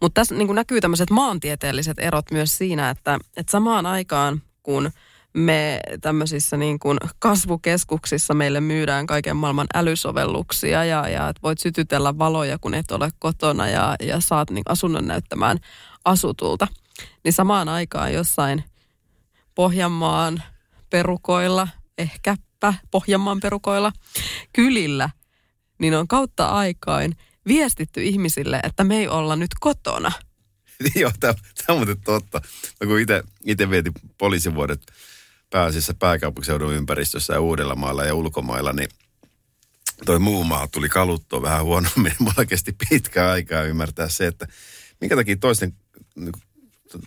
Mutta 0.00 0.20
tässä 0.20 0.34
niin 0.34 0.54
näkyy 0.54 0.80
tämmöiset 0.80 1.10
maantieteelliset 1.10 1.98
erot 1.98 2.30
myös 2.30 2.58
siinä, 2.58 2.90
että, 2.90 3.18
että 3.36 3.50
samaan 3.50 3.86
aikaan 3.86 4.42
kun– 4.62 4.90
me 5.34 5.80
tämmöisissä 6.00 6.56
niin 6.56 6.78
kuin 6.78 6.98
kasvukeskuksissa 7.18 8.34
meille 8.34 8.60
myydään 8.60 9.06
kaiken 9.06 9.36
maailman 9.36 9.66
älysovelluksia 9.74 10.84
ja, 10.84 11.08
ja 11.08 11.28
että 11.28 11.42
voit 11.42 11.58
sytytellä 11.58 12.18
valoja, 12.18 12.58
kun 12.58 12.74
et 12.74 12.90
ole 12.90 13.10
kotona 13.18 13.68
ja, 13.68 13.96
ja 14.00 14.20
saat 14.20 14.50
niin 14.50 14.64
asunnon 14.68 15.06
näyttämään 15.06 15.58
asutulta. 16.04 16.68
Niin 17.24 17.32
samaan 17.32 17.68
aikaan 17.68 18.12
jossain 18.12 18.64
Pohjanmaan 19.54 20.42
perukoilla, 20.90 21.68
ehkäpä 21.98 22.74
Pohjanmaan 22.90 23.40
perukoilla, 23.40 23.92
kylillä, 24.52 25.10
niin 25.78 25.94
on 25.94 26.08
kautta 26.08 26.46
aikain 26.46 27.16
viestitty 27.46 28.02
ihmisille, 28.02 28.60
että 28.62 28.84
me 28.84 28.98
ei 28.98 29.08
olla 29.08 29.36
nyt 29.36 29.50
kotona. 29.60 30.12
Joo, 30.94 31.10
tämä 31.20 31.34
on 31.68 31.76
muuten 31.76 32.00
totta. 32.00 32.40
Mä 32.80 32.86
kun 32.86 33.00
itse 33.44 33.70
vietin 33.70 33.92
poliisivuodet 34.18 34.92
pääasiassa 35.50 35.94
pääkaupunkiseudun 35.94 36.74
ympäristössä 36.74 37.32
ja 37.32 37.40
Uudellamaalla 37.40 38.04
ja 38.04 38.14
ulkomailla, 38.14 38.72
niin 38.72 38.88
toi 40.04 40.18
muu 40.18 40.44
maa 40.44 40.68
tuli 40.68 40.88
kaluttua 40.88 41.42
vähän 41.42 41.64
huonommin. 41.64 42.12
Mulla 42.20 42.46
kesti 42.48 42.76
pitkä 42.88 43.30
aikaa 43.30 43.62
ymmärtää 43.62 44.08
se, 44.08 44.26
että 44.26 44.48
minkä 45.00 45.16
takia 45.16 45.36
toisten 45.36 45.72
niin 46.14 46.32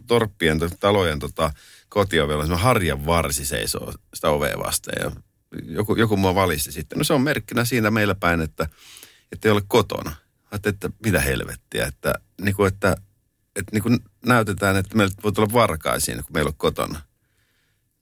torppien, 0.07 0.59
talojen 0.79 1.19
tota, 1.19 1.51
kotiovella 1.95 2.47
se 2.47 2.55
harjan 2.55 3.05
varsi 3.05 3.45
seisoo 3.45 3.93
sitä 4.13 4.29
ovea 4.29 4.59
vasten. 4.59 4.93
Ja 4.99 5.11
joku, 5.65 5.95
joku 5.95 6.17
mua 6.17 6.35
valisti 6.35 6.71
sitten. 6.71 6.97
No 6.97 7.03
se 7.03 7.13
on 7.13 7.21
merkkinä 7.21 7.65
siinä 7.65 7.91
meillä 7.91 8.15
päin, 8.15 8.41
että, 8.41 8.67
että 9.31 9.47
ei 9.47 9.51
ole 9.51 9.61
kotona. 9.67 10.15
Että, 10.51 10.69
että 10.69 10.89
mitä 11.05 11.19
helvettiä, 11.19 11.85
että, 11.85 12.13
niin 12.41 12.55
kuin, 12.55 12.67
että, 12.67 12.97
että 13.55 13.71
niin 13.71 13.83
kuin 13.83 13.99
näytetään, 14.25 14.75
että 14.75 14.97
meillä 14.97 15.13
voi 15.23 15.31
tulla 15.31 15.53
varkaisiin, 15.53 16.17
kun 16.17 16.33
meillä 16.33 16.49
on 16.49 16.55
kotona. 16.57 17.01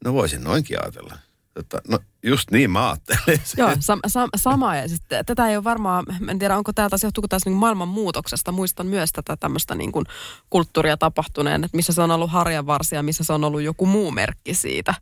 No 0.05 0.13
voisin 0.13 0.43
noinkin 0.43 0.83
ajatella. 0.83 1.17
Tota, 1.53 1.81
no 1.87 1.99
just 2.23 2.51
niin 2.51 2.71
mä 2.71 2.89
ajattelen. 2.89 3.41
Joo, 3.57 3.69
sam, 3.79 3.99
sam, 4.07 4.29
sama. 4.35 4.75
Ja 4.75 4.89
sitten, 4.89 5.25
tätä 5.25 5.49
ei 5.49 5.55
ole 5.55 5.63
varmaan, 5.63 6.05
en 6.29 6.39
tiedä 6.39 6.57
onko 6.57 6.73
tämä 6.73 6.89
taas, 6.89 7.03
johtuuko 7.03 7.27
tässä 7.27 7.49
niin 7.49 7.57
maailman 7.57 7.87
muutoksesta. 7.87 8.51
Muistan 8.51 8.87
myös 8.87 9.11
tätä 9.11 9.37
tämmöistä 9.37 9.75
niin 9.75 9.91
kuin 9.91 10.05
kulttuuria 10.49 10.97
tapahtuneen, 10.97 11.63
että 11.63 11.77
missä 11.77 11.93
se 11.93 12.01
on 12.01 12.11
ollut 12.11 12.31
harjanvarsia, 12.31 13.03
missä 13.03 13.23
se 13.23 13.33
on 13.33 13.43
ollut 13.43 13.61
joku 13.61 13.85
muu 13.85 14.11
merkki 14.11 14.53
siitä, 14.53 14.93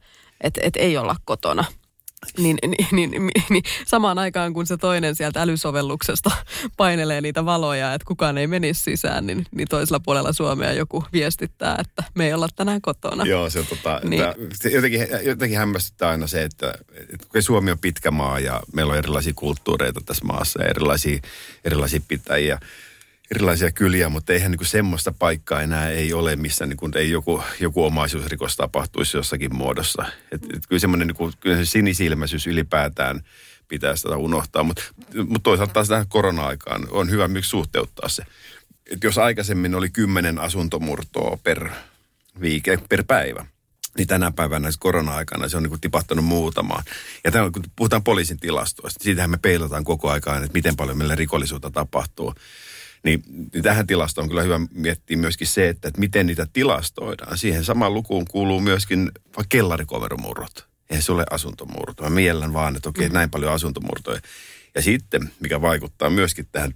että, 0.41 0.61
että 0.63 0.79
ei 0.79 0.97
olla 0.97 1.15
kotona 1.25 1.65
niin, 2.37 2.57
niin, 2.67 2.87
niin, 2.91 3.11
niin, 3.11 3.31
niin 3.49 3.63
samaan 3.85 4.17
aikaan 4.17 4.53
kun 4.53 4.67
se 4.67 4.77
toinen 4.77 5.15
sieltä 5.15 5.41
älysovelluksesta 5.41 6.31
painelee 6.77 7.21
niitä 7.21 7.45
valoja, 7.45 7.93
että 7.93 8.05
kukaan 8.05 8.37
ei 8.37 8.47
menisi 8.47 8.81
sisään, 8.81 9.27
niin, 9.27 9.45
niin 9.51 9.67
toisella 9.67 9.99
puolella 9.99 10.33
Suomea 10.33 10.73
joku 10.73 11.03
viestittää, 11.13 11.77
että 11.79 12.03
me 12.15 12.27
ei 12.27 12.33
olla 12.33 12.49
tänään 12.55 12.81
kotona. 12.81 13.25
Joo, 13.25 13.49
se 13.49 13.59
on 13.59 13.65
tota, 13.65 14.01
niin. 14.03 14.21
tämä, 14.21 14.35
jotenkin, 14.73 15.07
jotenkin 15.23 15.57
hämmästyttää 15.57 16.09
aina 16.09 16.27
se, 16.27 16.43
että, 16.43 16.73
että 16.99 17.41
Suomi 17.41 17.71
on 17.71 17.79
pitkä 17.79 18.11
maa 18.11 18.39
ja 18.39 18.61
meillä 18.73 18.91
on 18.91 18.99
erilaisia 18.99 19.33
kulttuureita 19.35 20.01
tässä 20.05 20.25
maassa 20.25 20.61
ja 20.61 20.69
erilaisia, 20.69 21.19
erilaisia 21.65 21.99
pitäjiä 22.07 22.59
erilaisia 23.35 23.71
kyliä, 23.71 24.09
mutta 24.09 24.33
eihän 24.33 24.51
niin 24.51 24.65
semmoista 24.65 25.11
paikkaa 25.19 25.61
enää 25.61 25.89
ei 25.89 26.13
ole, 26.13 26.35
missä 26.35 26.65
niin 26.65 26.77
kuin 26.77 26.97
ei 26.97 27.09
joku, 27.09 27.43
joku 27.59 27.85
omaisuusrikos 27.85 28.55
tapahtuisi 28.55 29.17
jossakin 29.17 29.55
muodossa. 29.55 30.05
Et, 30.31 30.43
et 30.55 30.67
kyllä 30.67 30.79
semmoinen 30.79 31.07
niin 31.07 31.15
kuin, 31.15 31.33
se 31.45 31.65
sinisilmäisyys 31.65 32.47
ylipäätään 32.47 33.21
pitää 33.67 33.95
sitä 33.95 34.17
unohtaa, 34.17 34.63
mutta 34.63 34.83
mut 35.27 35.43
toisaalta 35.43 35.73
taas 35.73 35.87
tähän 35.87 36.07
korona-aikaan 36.07 36.87
on 36.89 37.09
hyvä 37.09 37.27
myös 37.27 37.49
suhteuttaa 37.49 38.09
se. 38.09 38.23
Et 38.91 39.03
jos 39.03 39.17
aikaisemmin 39.17 39.75
oli 39.75 39.89
kymmenen 39.89 40.39
asuntomurtoa 40.39 41.37
per 41.43 41.69
viike, 42.41 42.79
per 42.89 43.03
päivä, 43.07 43.45
niin 43.97 44.07
tänä 44.07 44.31
päivänä 44.31 44.69
korona-aikana 44.79 45.49
se 45.49 45.57
on 45.57 45.63
niin 45.63 45.81
tipahtanut 45.81 46.25
muutamaan. 46.25 46.83
Ja 47.23 47.31
tämä, 47.31 47.51
kun 47.51 47.63
puhutaan 47.75 48.03
poliisin 48.03 48.39
tilastoista, 48.39 49.03
siitähän 49.03 49.29
me 49.29 49.37
peilataan 49.41 49.83
koko 49.83 50.09
ajan, 50.09 50.43
että 50.43 50.53
miten 50.53 50.75
paljon 50.75 50.97
meillä 50.97 51.15
rikollisuutta 51.15 51.69
tapahtuu. 51.69 52.33
Niin, 53.03 53.23
niin 53.53 53.63
tähän 53.63 53.87
tilastoon 53.87 54.25
on 54.25 54.29
kyllä 54.29 54.41
hyvä 54.41 54.59
miettiä 54.73 55.17
myöskin 55.17 55.47
se, 55.47 55.69
että, 55.69 55.87
että 55.87 55.99
miten 55.99 56.25
niitä 56.25 56.47
tilastoidaan. 56.53 57.37
Siihen 57.37 57.63
samaan 57.63 57.93
lukuun 57.93 58.25
kuuluu 58.31 58.59
myöskin 58.59 59.11
vaikka 59.25 59.45
kellarikoveromurrot. 59.49 60.67
Eihän 60.89 61.03
se 61.03 61.11
ole 61.11 61.25
asuntomurto. 61.31 62.03
Mä 62.03 62.09
miellän 62.09 62.53
vaan, 62.53 62.75
että 62.75 62.89
okei, 62.89 63.09
mm. 63.09 63.13
näin 63.13 63.29
paljon 63.29 63.53
asuntomurtoja. 63.53 64.21
Ja 64.75 64.81
sitten, 64.81 65.31
mikä 65.39 65.61
vaikuttaa 65.61 66.09
myöskin 66.09 66.47
tähän 66.51 66.73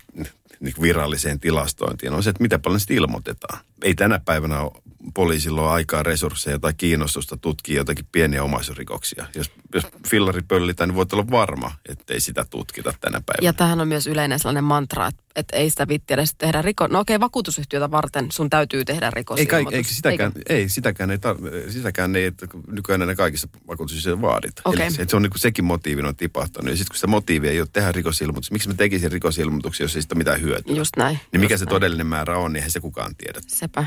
niin 0.60 0.75
viralliseen 0.82 1.40
tilastointiin, 1.40 2.14
on 2.14 2.24
se, 2.24 2.30
että 2.30 2.44
mitä 2.44 2.60
paljon 2.60 2.80
sitä 2.80 2.94
ilmoitetaan. 2.94 3.60
Ei 3.84 3.96
tänä 3.96 4.20
päivänä 4.25 4.62
ole 4.62 4.72
poliisilla 5.14 5.62
ole 5.62 5.70
aikaa, 5.70 6.04
resursseja 6.04 6.60
tai 6.60 6.74
kiinnostusta 6.74 7.38
tutkia 7.38 7.78
jotakin 7.78 8.06
pieniä 8.12 8.44
omaisuusrikoksia. 8.44 9.25
Jos, 9.36 9.52
jos 9.74 9.88
fillari 10.08 10.42
pöllitään, 10.48 10.90
niin 10.90 10.96
voit 10.96 11.14
olla 11.14 11.30
varma, 11.32 11.72
ettei 11.90 12.20
sitä 12.20 12.46
tutkita 12.50 12.94
tänä 13.02 13.22
päivänä. 13.25 13.48
Ja 13.48 13.54
tähän 13.54 13.82
on 13.82 13.88
myös 13.88 14.08
yleinen 14.08 14.40
sellainen 14.40 14.64
mantra, 14.64 15.08
että, 15.08 15.24
että 15.36 15.56
ei 15.58 15.70
sitä 15.70 15.88
vitti 15.88 16.14
edes 16.14 16.36
tehdä 16.38 16.62
riko... 16.62 16.88
No 16.88 17.00
okei, 17.00 17.16
okay, 17.16 17.25
vakuutusyhtiötä 17.25 17.92
varten 17.92 18.32
sun 18.32 18.50
täytyy 18.50 18.86
tehdä 18.86 19.12
rikos. 19.12 19.40
Ei, 19.40 19.48
ei, 19.72 19.84
sitäkään, 19.84 20.32
ei, 20.50 20.70
sitäkään 20.70 21.12
ei, 21.12 21.18
tar- 21.18 21.72
sitäkään 21.72 22.16
ei 22.16 22.25
että 22.25 22.48
nykyään 22.72 23.02
enää 23.02 23.16
kaikissa 23.16 23.48
vakuutusyhtiöissä 23.68 24.22
vaadita. 24.22 24.62
Okay. 24.66 24.82
Eli 24.82 24.92
se, 24.92 25.06
se 25.08 25.16
on 25.16 25.22
niin 25.22 25.32
kuin 25.32 25.40
sekin 25.40 25.66
motiivi 25.66 26.02
on 26.02 26.16
tipahtanut. 26.16 26.70
Ja 26.70 26.78
sitten 26.78 26.92
kun 26.92 26.96
sitä 26.96 27.08
motiivia 27.08 27.52
ei 27.52 27.60
ole 27.60 27.68
tehdä 27.74 27.92
rikosilmoitus, 27.92 28.52
miksi 28.52 28.68
mä 28.68 28.74
tekisin 28.74 29.12
rikosilmoituksia, 29.12 29.84
jos 29.84 29.96
ei 29.96 30.02
sitä 30.02 30.16
mitään 30.16 30.35
hyötyä? 30.38 30.75
Just 30.75 30.92
näin. 30.98 31.20
Niin 31.32 31.42
mikä 31.42 31.54
just 31.54 31.60
se 31.60 31.65
näin. 31.65 31.70
todellinen 31.70 32.08
määrä 32.08 32.38
on, 32.38 32.54
niin 32.54 32.58
eihän 32.58 32.72
se 32.72 32.80
kukaan 32.80 33.15
tiedä. 33.15 33.39
Sepä. 33.48 33.86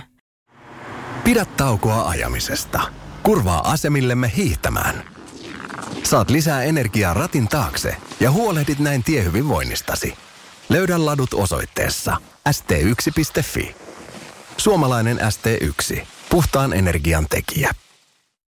Pidä 1.25 1.45
taukoa 1.45 2.09
ajamisesta. 2.09 2.81
Kurvaa 3.23 3.71
asemillemme 3.71 4.33
hiihtämään. 4.37 5.05
Saat 6.03 6.31
lisää 6.31 6.63
energiaa 6.63 7.15
ratin 7.15 7.49
taakse 7.49 7.97
ja 8.21 8.31
huolehdit 8.31 8.79
näin 8.79 9.05
tiehyvinvoinnistasi. 9.05 10.15
Löydä 10.69 11.05
ladut 11.07 11.35
osoitteessa 11.35 12.17
st1.fi. 12.49 13.75
Suomalainen 14.57 15.19
ST1. 15.19 16.01
Puhtaan 16.31 16.73
energian 16.73 17.27
tekijä. 17.31 17.71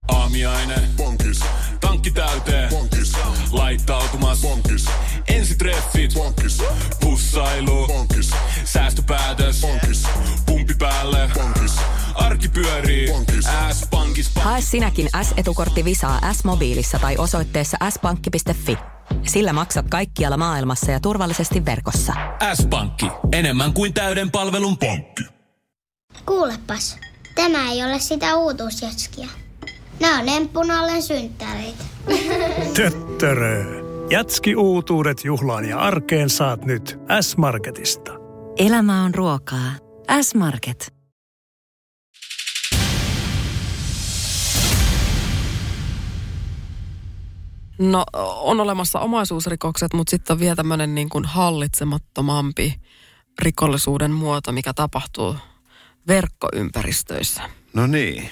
Aamiaine. 0.07 0.75
Bonkis. 0.97 1.39
Tankki 1.81 2.11
täyteen. 2.11 2.69
Bonkis. 2.69 3.13
Laittautumas. 3.51 4.41
Bonkis. 4.41 4.85
Ensitreffit. 5.27 6.13
Bonkis. 6.13 6.57
Pussailu. 7.37 7.87
Bonkis. 7.87 8.31
Säästöpäätös. 8.63 9.61
Bonkis. 9.61 10.03
Pumpi 10.45 10.73
päälle. 10.79 11.29
Bonkis. 11.33 11.75
Arki 12.15 12.49
pyörii. 12.49 13.07
S-pankis. 13.71 14.31
Hae 14.35 14.61
sinäkin 14.61 15.09
S-etukortti 15.23 15.85
Visaa 15.85 16.33
S-mobiilissa 16.33 16.99
tai 16.99 17.15
osoitteessa 17.17 17.77
s-pankki.fi. 17.89 18.77
Sillä 19.23 19.53
maksat 19.53 19.85
kaikkialla 19.89 20.37
maailmassa 20.37 20.91
ja 20.91 20.99
turvallisesti 20.99 21.65
verkossa. 21.65 22.13
S-pankki. 22.53 23.05
Enemmän 23.31 23.73
kuin 23.73 23.93
täyden 23.93 24.31
palvelun 24.31 24.77
pankki. 24.77 25.23
Kuulepas, 26.25 26.97
tämä 27.35 27.71
ei 27.71 27.83
ole 27.83 27.99
sitä 27.99 28.35
uutuusjatskia. 28.35 29.27
Nämä 29.99 30.19
on 30.19 30.29
emppunallen 30.29 31.03
synttäreitä. 31.03 31.83
Töttörö. 32.73 33.86
Jatski 34.09 34.55
uutuudet 34.55 35.25
juhlaan 35.25 35.65
ja 35.65 35.79
arkeen 35.79 36.29
saat 36.29 36.65
nyt 36.65 36.99
S-Marketista. 37.21 38.11
Elämä 38.57 39.03
on 39.03 39.15
ruokaa. 39.15 39.71
S-Market. 40.21 40.93
No 47.79 48.03
on 48.41 48.59
olemassa 48.59 48.99
omaisuusrikokset, 48.99 49.93
mutta 49.93 50.11
sitten 50.11 50.33
on 50.33 50.39
vielä 50.39 50.55
tämmöinen 50.55 50.95
niin 50.95 51.09
kuin 51.09 51.25
hallitsemattomampi 51.25 52.75
rikollisuuden 53.41 54.11
muoto, 54.11 54.51
mikä 54.51 54.73
tapahtuu 54.73 55.35
verkkoympäristöissä. 56.07 57.41
No 57.73 57.87
niin. 57.87 58.29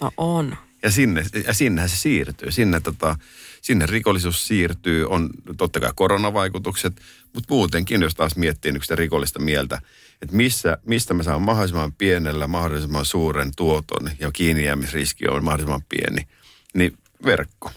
No 0.00 0.10
on. 0.16 0.56
Ja, 0.82 0.90
sinne, 0.90 1.24
ja 1.46 1.54
sinnehän 1.54 1.88
se 1.88 1.96
siirtyy. 1.96 2.50
Sinne, 2.50 2.80
tota, 2.80 3.16
sinne 3.62 3.86
rikollisuus 3.86 4.46
siirtyy. 4.46 5.06
On 5.06 5.30
totta 5.56 5.80
kai 5.80 5.90
koronavaikutukset, 5.94 7.00
mutta 7.34 7.54
muutenkin, 7.54 8.02
jos 8.02 8.14
taas 8.14 8.36
miettii 8.36 8.72
nyt 8.72 8.82
sitä 8.82 8.96
rikollista 8.96 9.40
mieltä, 9.40 9.80
että 10.22 10.36
missä, 10.36 10.78
mistä 10.86 11.14
mä 11.14 11.22
saan 11.22 11.42
mahdollisimman 11.42 11.92
pienellä, 11.92 12.46
mahdollisimman 12.46 13.04
suuren 13.04 13.50
tuoton 13.56 14.10
ja 14.18 14.32
kiinnijäämisriski 14.32 15.28
on 15.28 15.44
mahdollisimman 15.44 15.84
pieni, 15.88 16.28
niin 16.74 16.98
verkko. 17.24 17.70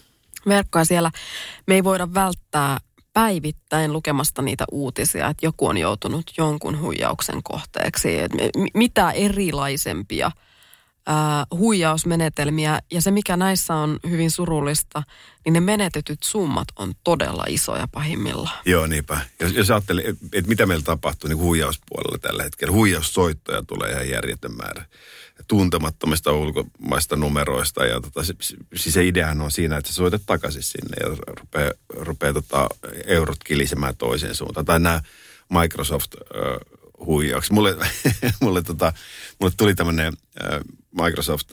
Verkkoa 0.48 0.84
siellä 0.84 1.10
me 1.66 1.74
ei 1.74 1.84
voida 1.84 2.14
välttää 2.14 2.78
päivittäin 3.12 3.92
lukemasta 3.92 4.42
niitä 4.42 4.64
uutisia, 4.72 5.28
että 5.28 5.46
joku 5.46 5.66
on 5.66 5.78
joutunut 5.78 6.30
jonkun 6.38 6.80
huijauksen 6.80 7.42
kohteeksi. 7.42 8.18
Et 8.18 8.32
mitä 8.74 9.10
erilaisempia 9.10 10.30
ää, 11.06 11.46
huijausmenetelmiä. 11.50 12.78
Ja 12.92 13.00
se, 13.00 13.10
mikä 13.10 13.36
näissä 13.36 13.74
on 13.74 14.00
hyvin 14.10 14.30
surullista, 14.30 15.02
niin 15.44 15.52
ne 15.52 15.60
menetetyt 15.60 16.22
summat 16.22 16.68
on 16.76 16.92
todella 17.04 17.44
isoja 17.48 17.88
pahimmillaan. 17.92 18.58
Joo, 18.66 18.86
niinpä. 18.86 19.20
Jos, 19.40 19.52
jos 19.52 19.70
ajattelee, 19.70 20.04
että 20.08 20.26
et 20.32 20.46
mitä 20.46 20.66
meillä 20.66 20.84
tapahtuu 20.84 21.28
niin 21.28 21.38
huijauspuolella 21.38 22.18
tällä 22.18 22.42
hetkellä. 22.42 22.72
Huijaussoittoja 22.72 23.62
tulee 23.62 23.92
ihan 23.92 24.08
järjetön 24.08 24.56
määrä 24.56 24.84
tuntemattomista 25.48 26.32
ulkomaista 26.32 27.16
numeroista. 27.16 27.84
Ja 27.84 28.00
tota, 28.00 28.22
siis 28.24 28.94
se 28.94 29.06
ideahan 29.06 29.40
on 29.40 29.50
siinä, 29.50 29.76
että 29.76 29.88
sä 29.88 29.94
soitat 29.94 30.22
takaisin 30.26 30.62
sinne 30.62 30.96
ja 31.00 31.16
rupeaa, 31.26 31.72
rupeaa 31.88 32.32
tota, 32.32 32.68
eurot 33.06 33.44
kilisemään 33.44 33.96
toiseen 33.96 34.34
suuntaan. 34.34 34.66
Tai 34.66 34.80
nämä 34.80 35.00
Microsoft 35.60 36.14
äh, 36.14 36.81
huijaukset. 37.06 37.52
Mulle, 37.52 37.76
mulle, 38.40 38.62
tota, 38.62 38.92
mulle 39.40 39.52
tuli 39.56 39.74
tämmöinen 39.74 40.12
Microsoft 41.02 41.52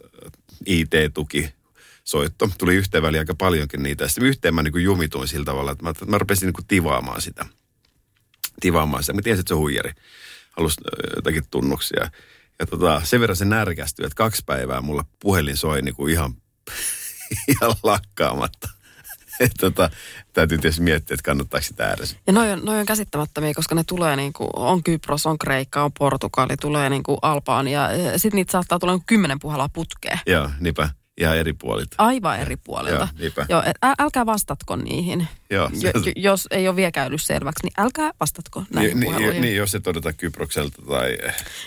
IT-tuki 0.65 1.53
soitto. 2.03 2.49
Tuli 2.57 2.75
yhteen 2.75 3.03
väliin 3.03 3.21
aika 3.21 3.35
paljonkin 3.35 3.83
niitä. 3.83 4.07
Sitten 4.07 4.23
yhteen 4.23 4.55
mä 4.55 4.63
niin 4.63 4.83
jumituin 4.83 5.27
sillä 5.27 5.45
tavalla, 5.45 5.71
että 5.71 5.83
mä, 5.83 5.93
mä 6.07 6.17
rupesin 6.17 6.45
niin 6.45 6.67
tivaamaan 6.67 7.21
sitä. 7.21 7.45
Tivaamaan 8.59 9.03
sitä. 9.03 9.13
Mä 9.13 9.21
tiesin, 9.21 9.39
että 9.39 9.49
se 9.49 9.53
on 9.53 9.59
huijari. 9.59 9.91
Halusi 10.51 10.81
jotakin 11.15 11.43
tunnuksia. 11.51 12.09
Ja 12.59 12.65
tota, 12.65 13.01
sen 13.03 13.21
verran 13.21 13.35
se 13.35 13.45
närkästyi, 13.45 14.05
että 14.05 14.15
kaksi 14.15 14.43
päivää 14.45 14.81
mulla 14.81 15.05
puhelin 15.19 15.57
soi 15.57 15.81
niin 15.81 15.95
kuin 15.95 16.11
ihan, 16.13 16.33
ihan 17.53 17.75
lakkaamatta. 17.83 18.69
Tota, 19.59 19.89
täytyy 20.33 20.57
tietysti 20.57 20.81
miettiä, 20.81 21.13
että 21.13 21.23
kannattaako 21.23 21.63
sitä 21.63 21.85
ääressä. 21.85 22.17
Ja 22.27 22.33
noin 22.33 22.51
on, 22.51 22.65
noi 22.65 22.79
on 22.79 22.85
käsittämättömiä, 22.85 23.53
koska 23.53 23.75
ne 23.75 23.83
tulee 23.83 24.15
niin 24.15 24.33
kuin, 24.33 24.49
on 24.53 24.83
Kypros, 24.83 25.25
on 25.25 25.37
Kreikka, 25.37 25.83
on 25.83 25.91
Portugali, 25.99 26.57
tulee 26.57 26.89
niin 26.89 27.03
kuin 27.03 27.17
Alpaan 27.21 27.67
ja 27.67 27.89
sitten 28.17 28.35
niitä 28.35 28.51
saattaa 28.51 28.79
tulla 28.79 28.93
niin 28.93 29.03
kymmenen 29.05 29.39
puhelaa 29.39 29.69
putkeen. 29.69 30.19
Joo, 30.25 30.49
niinpä 30.59 30.89
ihan 31.19 31.37
eri 31.37 31.53
puolilta. 31.53 31.95
Aivan 31.97 32.39
eri 32.39 32.57
puolilta. 32.57 33.07
Joo, 33.17 33.45
Joo 33.49 33.63
et 33.65 33.77
älkää 33.99 34.25
vastatko 34.25 34.75
niihin. 34.75 35.27
Joo. 35.49 35.69
Jo, 35.81 35.91
jos 36.15 36.47
ei 36.51 36.67
ole 36.67 36.75
vielä 36.75 36.91
käynyt 36.91 37.21
selväksi, 37.21 37.63
niin 37.63 37.73
älkää 37.77 38.11
vastatko 38.19 38.63
näihin 38.73 38.99
niin, 38.99 39.15
niin, 39.15 39.41
niin, 39.41 39.55
jos 39.55 39.71
se 39.71 39.79
todeta 39.79 40.13
Kyprokselta 40.13 40.81
tai... 40.81 41.17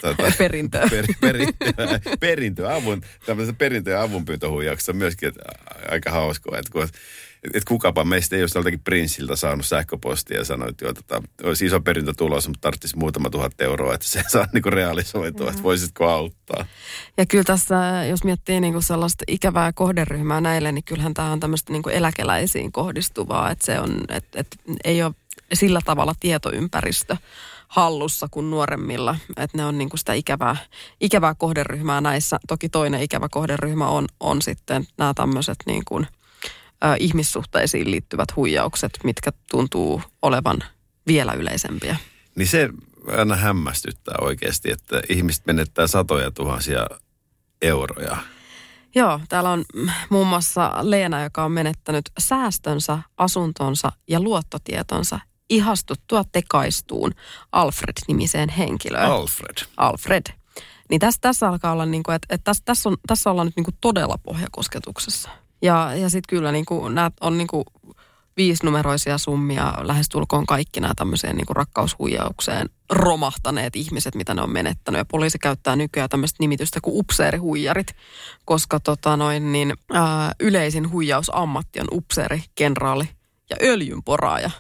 tai 0.16 0.32
perintöä. 0.38 0.88
Per, 0.90 1.06
perintöä, 1.20 2.00
perintöä, 2.20 2.74
avun, 2.74 3.02
tämmöisen 3.26 3.56
perintö- 3.56 3.90
ja 3.90 4.02
avunpyytöhuijauksessa 4.02 4.92
myöskin 4.92 5.28
että 5.28 5.42
aika 5.90 6.10
hauskoa, 6.10 6.58
että 6.58 6.72
kun 6.72 6.88
että 7.44 7.68
kukapa 7.68 8.04
meistä 8.04 8.36
ei 8.36 8.42
olisi 8.42 8.58
joltakin 8.58 8.80
prinssiltä 8.80 9.36
saanut 9.36 9.66
sähköpostia 9.66 10.38
ja 10.38 10.44
sanoi, 10.44 10.68
että 10.68 10.84
joo, 10.84 10.92
tota, 10.92 11.22
olisi 11.42 11.66
iso 11.66 11.80
perintö 11.80 12.12
tulossa, 12.16 12.50
mutta 12.50 12.60
tarvitsisi 12.60 12.98
muutama 12.98 13.30
tuhat 13.30 13.60
euroa, 13.60 13.94
että 13.94 14.06
se 14.06 14.22
saa 14.28 14.46
niinku 14.52 14.70
realisoitua, 14.70 15.50
että 15.50 15.62
voisitko 15.62 16.08
auttaa. 16.08 16.66
Ja 17.16 17.26
kyllä 17.26 17.44
tässä, 17.44 18.04
jos 18.08 18.24
miettii 18.24 18.60
niinku 18.60 18.80
sellaista 18.80 19.24
ikävää 19.28 19.72
kohderyhmää 19.72 20.40
näille, 20.40 20.72
niin 20.72 20.84
kyllähän 20.84 21.14
tämä 21.14 21.32
on 21.32 21.40
tämmöistä 21.40 21.72
niinku 21.72 21.88
eläkeläisiin 21.88 22.72
kohdistuvaa, 22.72 23.50
että 23.50 23.66
se 23.66 23.80
on, 23.80 24.00
että 24.08 24.40
et 24.40 24.56
ei 24.84 25.02
ole 25.02 25.14
sillä 25.52 25.80
tavalla 25.84 26.14
tietoympäristö 26.20 27.16
hallussa 27.68 28.28
kuin 28.30 28.50
nuoremmilla. 28.50 29.16
Että 29.36 29.58
ne 29.58 29.64
on 29.64 29.78
niinku 29.78 29.96
sitä 29.96 30.12
ikävää, 30.12 30.56
ikävää 31.00 31.34
kohderyhmää 31.34 32.00
näissä. 32.00 32.38
Toki 32.48 32.68
toinen 32.68 33.02
ikävä 33.02 33.28
kohderyhmä 33.30 33.88
on, 33.88 34.06
on 34.20 34.42
sitten 34.42 34.86
nämä 34.98 35.14
tämmöiset 35.14 35.56
niin 35.66 35.82
kuin– 35.84 36.06
ihmissuhteisiin 37.00 37.90
liittyvät 37.90 38.36
huijaukset, 38.36 38.92
mitkä 39.04 39.30
tuntuu 39.50 40.02
olevan 40.22 40.58
vielä 41.06 41.32
yleisempiä. 41.32 41.96
Niin 42.34 42.48
se 42.48 42.68
aina 43.18 43.36
hämmästyttää 43.36 44.14
oikeasti, 44.20 44.70
että 44.70 45.02
ihmiset 45.08 45.46
menettää 45.46 45.86
satoja 45.86 46.30
tuhansia 46.30 46.86
euroja. 47.62 48.16
Joo, 48.94 49.20
täällä 49.28 49.50
on 49.50 49.64
muun 50.10 50.26
muassa 50.26 50.72
Leena, 50.82 51.22
joka 51.22 51.44
on 51.44 51.52
menettänyt 51.52 52.10
säästönsä, 52.18 52.98
asuntonsa 53.16 53.92
ja 54.08 54.20
luottotietonsa 54.20 55.20
ihastuttua 55.50 56.24
tekaistuun 56.32 57.14
Alfred-nimiseen 57.52 58.48
henkilöön. 58.48 59.10
Alfred. 59.10 59.66
Alfred. 59.76 60.22
Niin 60.90 61.00
tässä, 61.00 61.18
tässä 61.20 61.48
alkaa 61.48 61.72
olla 61.72 61.86
niin 61.86 62.02
kuin, 62.02 62.14
että, 62.14 62.34
että 62.34 62.44
tässä, 62.44 62.62
tässä, 62.64 62.88
on, 62.88 62.96
tässä 63.06 63.30
ollaan 63.30 63.46
nyt 63.46 63.56
niin 63.56 63.64
kuin 63.64 63.76
todella 63.80 64.18
pohjakosketuksessa. 64.22 65.30
Ja, 65.62 65.94
ja 65.94 66.10
sitten 66.10 66.36
kyllä 66.36 66.52
niin 66.52 66.64
kuin, 66.64 66.94
nämä 66.94 67.10
on 67.20 67.38
niin 67.38 67.46
kuin 67.46 67.64
viisinumeroisia 68.36 69.18
summia, 69.18 69.74
lähestulkoon 69.82 70.46
kaikki 70.46 70.80
nämä 70.80 70.92
tämmöiseen 70.96 71.36
niin 71.36 71.46
rakkaushuijaukseen 71.50 72.68
romahtaneet 72.90 73.76
ihmiset, 73.76 74.14
mitä 74.14 74.34
ne 74.34 74.42
on 74.42 74.52
menettänyt. 74.52 74.98
Ja 74.98 75.04
poliisi 75.04 75.38
käyttää 75.38 75.76
nykyään 75.76 76.08
tämmöistä 76.08 76.36
nimitystä 76.40 76.80
kuin 76.82 76.98
upseerihuijarit, 76.98 77.96
koska 78.44 78.80
tota 78.80 79.16
noin, 79.16 79.52
niin, 79.52 79.74
ää, 79.92 80.32
yleisin 80.40 80.90
huijausammatti 80.90 81.80
on 81.80 81.88
upseeri, 81.92 82.42
kenraali 82.54 83.08
ja 83.50 83.56
öljynporaaja. 83.62 84.50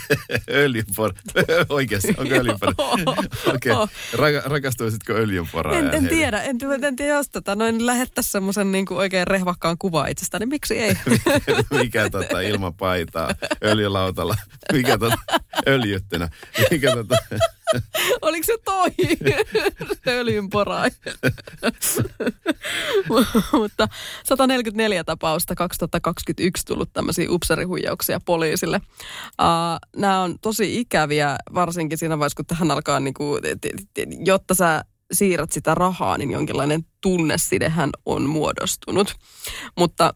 öljynporaaja. 0.50 1.22
Oikeasti, 1.68 2.14
onko 2.18 2.34
öljynporaaja? 2.34 3.04
Okei. 3.54 3.72
Okay. 3.72 3.86
Ra- 4.14 4.50
rakastuisitko 4.50 5.12
öljynporaaja? 5.12 5.78
En, 5.78 5.94
en 5.94 6.08
tiedä. 6.08 6.42
En, 6.42 6.56
en 6.84 6.96
tiedä, 6.96 7.14
jos 7.14 7.28
tota, 7.28 7.54
noin 7.56 7.86
lähettäisiin 7.86 8.32
semmoisen 8.32 8.72
niin 8.72 8.86
oikein 8.90 9.26
rehvakkaan 9.26 9.78
kuva 9.78 10.06
itsestäni. 10.06 10.40
Niin 10.40 10.48
miksi 10.48 10.78
ei? 10.78 10.94
Mikä 11.70 12.10
tota, 12.10 12.40
ilman 12.40 12.74
paitaa, 12.74 13.34
öljylautalla. 13.64 14.34
Mikä 14.72 14.98
tota, 14.98 15.16
öljyttynä. 15.68 16.28
Mikä 16.70 16.90
tota... 16.90 17.16
Oliko 18.22 18.46
se 18.46 18.56
toi? 18.64 18.90
Öljynporaaja. 20.18 20.90
Mutta 23.52 23.88
144 24.24 25.04
tapausta 25.04 25.54
2021 25.54 26.66
tullut 26.66 26.92
tämmöisiä 26.92 27.30
upserihuijauksia 27.30 28.20
poliisille. 28.24 28.80
Uh, 29.42 30.00
nämä 30.00 30.20
on 30.20 30.38
tosi 30.40 30.80
ikäviä, 30.80 31.36
varsinkin 31.54 31.98
siinä 31.98 32.18
vaiheessa, 32.18 32.36
kun 32.36 32.46
tähän 32.46 32.70
alkaa, 32.70 33.00
niin 33.00 33.14
kuin, 33.14 33.42
jotta 34.24 34.54
sä 34.54 34.84
siirrät 35.12 35.52
sitä 35.52 35.74
rahaa, 35.74 36.18
niin 36.18 36.30
jonkinlainen 36.30 36.84
tunnesidehän 37.00 37.90
on 38.06 38.22
muodostunut. 38.22 39.14
Mutta 39.78 40.14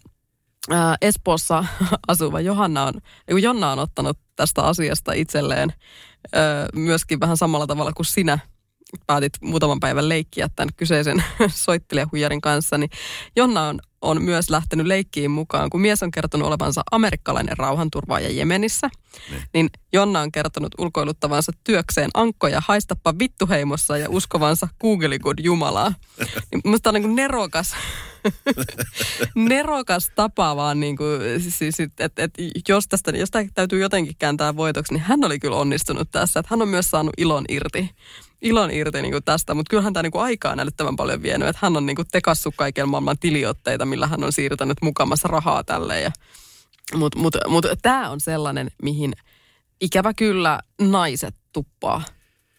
ää, 0.71 0.97
Espoossa 1.01 1.65
asuva 2.09 2.41
Johanna 2.41 2.85
on, 2.85 2.95
Jonna 3.41 3.73
on 3.73 3.79
ottanut 3.79 4.19
tästä 4.37 4.63
asiasta 4.63 5.13
itselleen 5.13 5.73
myöskin 6.75 7.21
vähän 7.21 7.37
samalla 7.37 7.67
tavalla 7.67 7.93
kuin 7.93 8.07
sinä 8.07 8.39
päätit 9.07 9.33
muutaman 9.41 9.81
päivän 9.81 10.09
leikkiä 10.09 10.49
tämän 10.57 10.69
kyseisen 10.77 11.25
soittelijahuijarin 11.49 12.41
kanssa, 12.41 12.79
niin 12.79 12.91
Jonna 13.37 13.63
on, 13.69 13.81
on 14.01 14.23
myös 14.23 14.51
lähtenyt 14.51 14.87
leikkiin 14.87 15.31
mukaan, 15.31 15.71
kun 15.71 15.81
mies 15.81 16.03
on 16.03 16.11
kertonut 16.11 16.47
olevansa 16.49 16.83
amerikkalainen 16.91 17.59
rauhanturvaaja 17.59 18.31
Jemenissä, 18.31 18.91
niin, 19.31 19.43
niin 19.55 19.71
Jonna 19.93 20.21
on 20.21 20.33
kertonut 20.33 20.75
ulkoiluttavansa 20.79 21.53
työkseen 21.65 22.11
ankkoja 22.15 22.63
haistappa 22.67 23.19
vittuheimossa 23.19 23.99
ja 23.99 24.11
uskovansa 24.11 24.69
Google 24.81 25.19
Good 25.19 25.39
Jumalaa. 25.43 25.95
Niin 26.53 26.63
musta 26.65 26.91
on 26.91 26.95
niin 26.95 27.03
kuin 27.03 27.17
nerokas, 27.17 27.75
nerokas 29.35 30.11
tapa 30.15 30.57
vaan 30.57 30.81
niin 30.81 30.97
kuin, 30.97 31.21
siis, 31.51 31.81
että 31.81 32.23
et, 32.25 32.35
jos 32.69 32.89
tästä, 32.89 33.11
jos 33.11 33.31
täytyy 33.55 33.81
jotenkin 33.81 34.17
kääntää 34.19 34.57
voitoksi, 34.57 34.93
niin 34.93 35.03
hän 35.03 35.25
oli 35.25 35.39
kyllä 35.39 35.57
onnistunut 35.57 36.11
tässä. 36.11 36.41
Että 36.41 36.55
hän 36.55 36.63
on 36.63 36.69
myös 36.69 36.91
saanut 36.91 37.15
ilon 37.19 37.45
irti 37.49 37.91
ilon 38.43 38.71
irti 38.71 39.03
niin 39.03 39.13
kuin 39.13 39.25
tästä, 39.25 39.55
mutta 39.55 39.71
kyllähän 39.71 39.93
tämä 39.93 40.03
niin 40.03 40.11
kuin 40.11 40.23
aikaa 40.23 40.57
näyttävän 40.57 40.97
paljon 40.97 41.23
vienyt, 41.23 41.49
että 41.49 41.59
hän 41.63 41.77
on 41.77 41.87
niin 41.87 41.97
kuin 41.97 42.09
tekassut 42.13 42.55
kaiken 42.57 42.89
maailman 42.89 43.19
tiliotteita, 43.19 43.87
millä 43.87 44.07
hän 44.07 44.25
on 44.25 44.33
siirtänyt 44.33 44.79
mukamassa 44.83 45.29
rahaa 45.29 45.65
tälle. 45.65 46.01
Ja, 46.01 46.13
mutta 46.95 47.19
mut, 47.19 47.37
mut, 47.49 47.67
tämä 47.83 48.11
on 48.11 48.21
sellainen, 48.21 48.71
mihin 48.83 49.13
ikävä 49.81 50.15
kyllä 50.15 50.61
naiset 50.81 51.35
tuppaa 51.53 52.03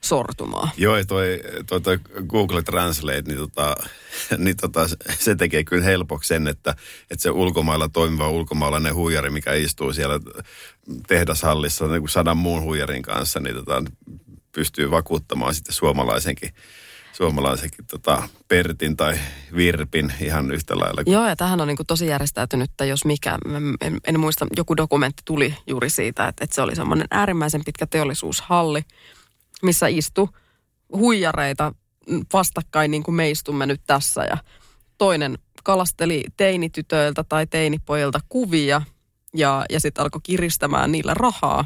sortumaan. 0.04 0.70
Joo, 0.78 0.96
toi, 1.08 1.42
toi, 1.68 1.82
toi 1.82 2.00
Google 2.28 2.62
Translate, 2.62 3.24
niin, 3.28 3.38
tota, 3.38 3.76
niin 4.38 4.58
tota, 4.58 4.88
se 5.20 5.36
tekee 5.36 5.64
kyllä 5.64 5.84
helpoksi 5.84 6.28
sen, 6.28 6.48
että, 6.48 6.76
että 7.12 7.22
se 7.22 7.30
ulkomailla 7.30 7.90
toimiva 7.90 8.30
ulkomaalainen 8.30 8.96
huijari, 8.96 9.30
mikä 9.30 9.54
istuu 9.54 9.94
siellä 9.94 10.20
tehdashallissa 11.08 11.88
niin 11.88 12.10
sadan 12.10 12.38
muun 12.38 12.62
huijarin 12.62 13.02
kanssa, 13.02 13.40
niin 13.40 13.56
tota, 13.56 13.84
pystyy 14.52 14.92
vakuuttamaan 14.92 15.56
sitten 15.56 15.76
suomalaisenkin 15.76 16.50
suomalaisenkin 17.14 17.86
tota, 17.86 18.30
Pertin 18.48 18.98
tai 18.98 19.20
Virpin 19.56 20.14
ihan 20.22 20.52
yhtä 20.52 20.80
lailla. 20.80 21.04
Joo, 21.06 21.28
ja 21.28 21.36
tähän 21.36 21.62
on 21.62 21.68
niin 21.68 21.78
kuin 21.78 21.88
tosi 21.88 22.08
järjestäytynyttä, 22.08 22.86
jos 22.86 23.06
mikä. 23.06 23.38
En, 23.82 23.98
en 24.08 24.20
muista, 24.20 24.48
joku 24.58 24.78
dokumentti 24.78 25.22
tuli 25.26 25.56
juuri 25.68 25.90
siitä, 25.90 26.28
että, 26.28 26.44
että 26.44 26.56
se 26.56 26.62
oli 26.62 26.76
semmoinen 26.76 27.08
äärimmäisen 27.12 27.62
pitkä 27.66 27.88
teollisuushalli, 27.88 28.82
missä 29.62 29.88
istui 29.88 30.28
huijareita 30.96 31.74
vastakkain 32.34 32.92
niin 32.92 33.04
kuin 33.04 33.16
me 33.16 33.30
istumme 33.30 33.66
nyt 33.66 33.82
tässä. 33.88 34.24
Ja 34.24 34.38
toinen 34.98 35.38
kalasteli 35.64 36.24
teinitytöiltä 36.38 37.24
tai 37.24 37.48
teinipojilta 37.48 38.20
kuvia 38.30 38.82
ja, 39.34 39.66
ja 39.70 39.80
sitten 39.80 40.04
alkoi 40.04 40.22
kiristämään 40.24 40.92
niillä 40.92 41.14
rahaa. 41.14 41.66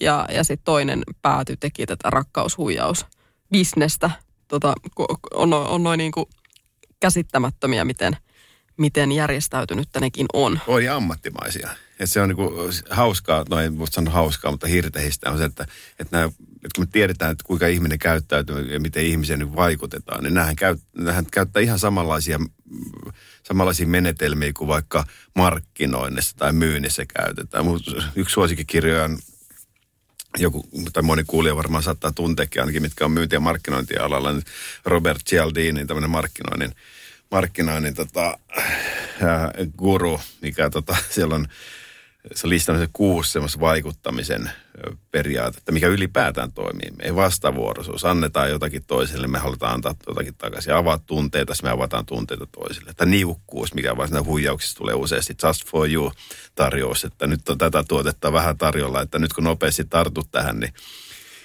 Ja, 0.00 0.28
ja 0.34 0.44
sitten 0.44 0.64
toinen 0.64 1.02
pääty 1.22 1.56
teki 1.56 1.86
tätä 1.86 2.10
rakkaushuijausbisnestä. 2.10 4.10
Tota, 4.48 4.74
on, 5.34 5.52
on 5.54 5.82
noin 5.82 5.98
niin 5.98 6.12
kuin 6.12 6.26
käsittämättömiä, 7.00 7.84
miten, 7.84 8.16
miten 8.76 9.12
järjestäytynyt 9.12 9.88
nekin 10.00 10.26
on. 10.32 10.60
On 10.66 10.88
ammattimaisia. 10.88 11.70
Et 11.98 12.10
se 12.10 12.20
on 12.20 12.28
niinku 12.28 12.52
hauskaa, 12.90 13.44
no 13.50 13.60
en 13.60 13.78
voi 13.78 13.86
sanoa 13.90 14.14
hauskaa, 14.14 14.50
mutta 14.50 14.66
hirtehistä 14.66 15.30
on 15.30 15.38
se, 15.38 15.44
että, 15.44 15.66
että, 15.98 16.16
nämä, 16.16 16.24
että 16.24 16.68
kun 16.74 16.84
me 16.84 16.88
tiedetään, 16.92 17.32
että 17.32 17.44
kuinka 17.46 17.66
ihminen 17.66 17.98
käyttäytyy 17.98 18.72
ja 18.72 18.80
miten 18.80 19.06
ihmiseen 19.06 19.38
nyt 19.38 19.56
vaikutetaan, 19.56 20.24
niin 20.24 20.34
nämähän, 20.34 20.56
käy, 20.56 20.76
nämähän 20.96 21.26
käyttää 21.30 21.62
ihan 21.62 21.78
samanlaisia, 21.78 22.38
samanlaisia 23.42 23.86
menetelmiä 23.86 24.52
kuin 24.52 24.68
vaikka 24.68 25.04
markkinoinnissa 25.34 26.36
tai 26.36 26.52
myynnissä 26.52 27.04
käytetään. 27.06 27.64
Mun 27.64 27.80
yksi 28.16 28.32
suosikkikirjoja 28.32 29.04
on 29.04 29.18
joku, 30.38 30.68
tai 30.92 31.02
moni 31.02 31.24
kuulija 31.26 31.56
varmaan 31.56 31.82
saattaa 31.82 32.12
tunteekin 32.12 32.62
ainakin, 32.62 32.82
mitkä 32.82 33.04
on 33.04 33.10
myynti- 33.10 33.36
ja 33.36 33.40
markkinointialalla, 33.40 34.32
niin 34.32 34.44
Robert 34.84 35.26
Cialdini, 35.26 35.86
tämmöinen 35.86 36.10
markkinoinnin, 36.10 36.72
markkinoinnin 37.30 37.94
tota, 37.94 38.38
ää, 39.22 39.52
guru, 39.76 40.20
mikä 40.42 40.70
tota, 40.70 40.96
siellä 41.14 41.34
on 41.34 41.48
se 42.34 42.88
kuusi 42.92 43.32
semmoista 43.32 43.60
vaikuttamisen 43.60 44.50
periaatetta, 45.10 45.72
mikä 45.72 45.86
ylipäätään 45.86 46.52
toimii. 46.52 46.90
Me 46.90 47.04
ei 47.04 47.14
vastavuoroisuus. 47.14 48.04
Annetaan 48.04 48.50
jotakin 48.50 48.84
toiselle, 48.86 49.26
me 49.26 49.38
halutaan 49.38 49.74
antaa 49.74 49.94
jotakin 50.06 50.34
takaisin. 50.34 50.74
Avaa 50.74 50.98
tunteita, 50.98 51.52
me 51.62 51.70
avataan 51.70 52.06
tunteita 52.06 52.46
toisille. 52.46 52.92
Tai 52.96 53.06
niukkuus, 53.06 53.74
mikä 53.74 53.96
vaan 53.96 54.26
huijauksissa 54.26 54.76
tulee 54.76 54.94
useasti. 54.94 55.36
Just 55.46 55.66
for 55.66 55.90
you 55.90 56.12
tarjous, 56.54 57.04
että 57.04 57.26
nyt 57.26 57.48
on 57.48 57.58
tätä 57.58 57.84
tuotetta 57.88 58.32
vähän 58.32 58.58
tarjolla, 58.58 59.02
että 59.02 59.18
nyt 59.18 59.32
kun 59.32 59.44
nopeasti 59.44 59.84
tartut 59.84 60.28
tähän, 60.30 60.60
niin 60.60 60.72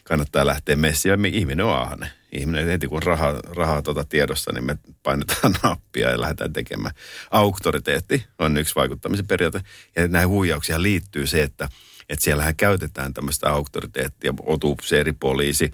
kannattaa 0.03 0.45
lähteä 0.45 0.75
messiin. 0.75 1.25
Ihminen 1.25 1.65
on 1.65 1.77
ahne. 1.77 2.11
Ihminen 2.31 2.65
heti 2.65 2.87
kun 2.87 3.03
rahaa, 3.03 3.33
rahaa 3.33 3.81
tuota 3.81 4.03
tiedossa, 4.03 4.51
niin 4.53 4.65
me 4.65 4.77
painetaan 5.03 5.55
nappia 5.63 6.09
ja 6.09 6.21
lähdetään 6.21 6.53
tekemään. 6.53 6.95
Auktoriteetti 7.31 8.25
on 8.39 8.57
yksi 8.57 8.75
vaikuttamisen 8.75 9.27
periaate. 9.27 9.61
Ja 9.95 10.07
näihin 10.07 10.29
huijauksia 10.29 10.81
liittyy 10.81 11.27
se, 11.27 11.43
että, 11.43 11.69
että 12.09 12.23
siellähän 12.23 12.55
käytetään 12.55 13.13
tämmöistä 13.13 13.49
auktoriteettia, 13.49 14.33
otuupseeripoliisi, 14.45 15.71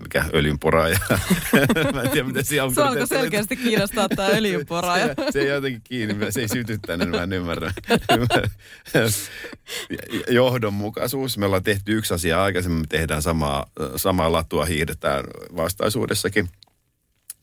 mikä 0.00 0.24
öljynporaaja. 0.34 0.98
Mä 1.94 2.02
en 2.02 2.10
tiedä, 2.10 2.26
miten 2.26 2.44
se 2.44 2.48
Se 2.48 2.60
alkoi 2.60 3.06
selkeästi 3.06 3.56
kiinnostaa 3.56 4.08
tämä 4.08 4.28
öljynporaaja. 4.28 5.06
se, 5.06 5.14
se, 5.30 5.40
ei 5.40 5.48
jotenkin 5.48 5.82
kiinni, 5.84 6.32
se 6.32 6.40
ei 6.40 6.48
sytyttänyt, 6.48 7.10
mä 7.10 7.22
en 7.22 7.32
ymmärrä. 7.32 7.72
Johdonmukaisuus. 10.28 11.38
Me 11.38 11.46
ollaan 11.46 11.62
tehty 11.62 11.92
yksi 11.92 12.14
asia 12.14 12.42
aikaisemmin, 12.42 12.80
me 12.80 12.86
tehdään 12.88 13.22
samaa, 13.22 13.66
samaa 13.96 14.32
latua, 14.32 14.64
hiihdetään 14.64 15.24
vastaisuudessakin 15.56 16.48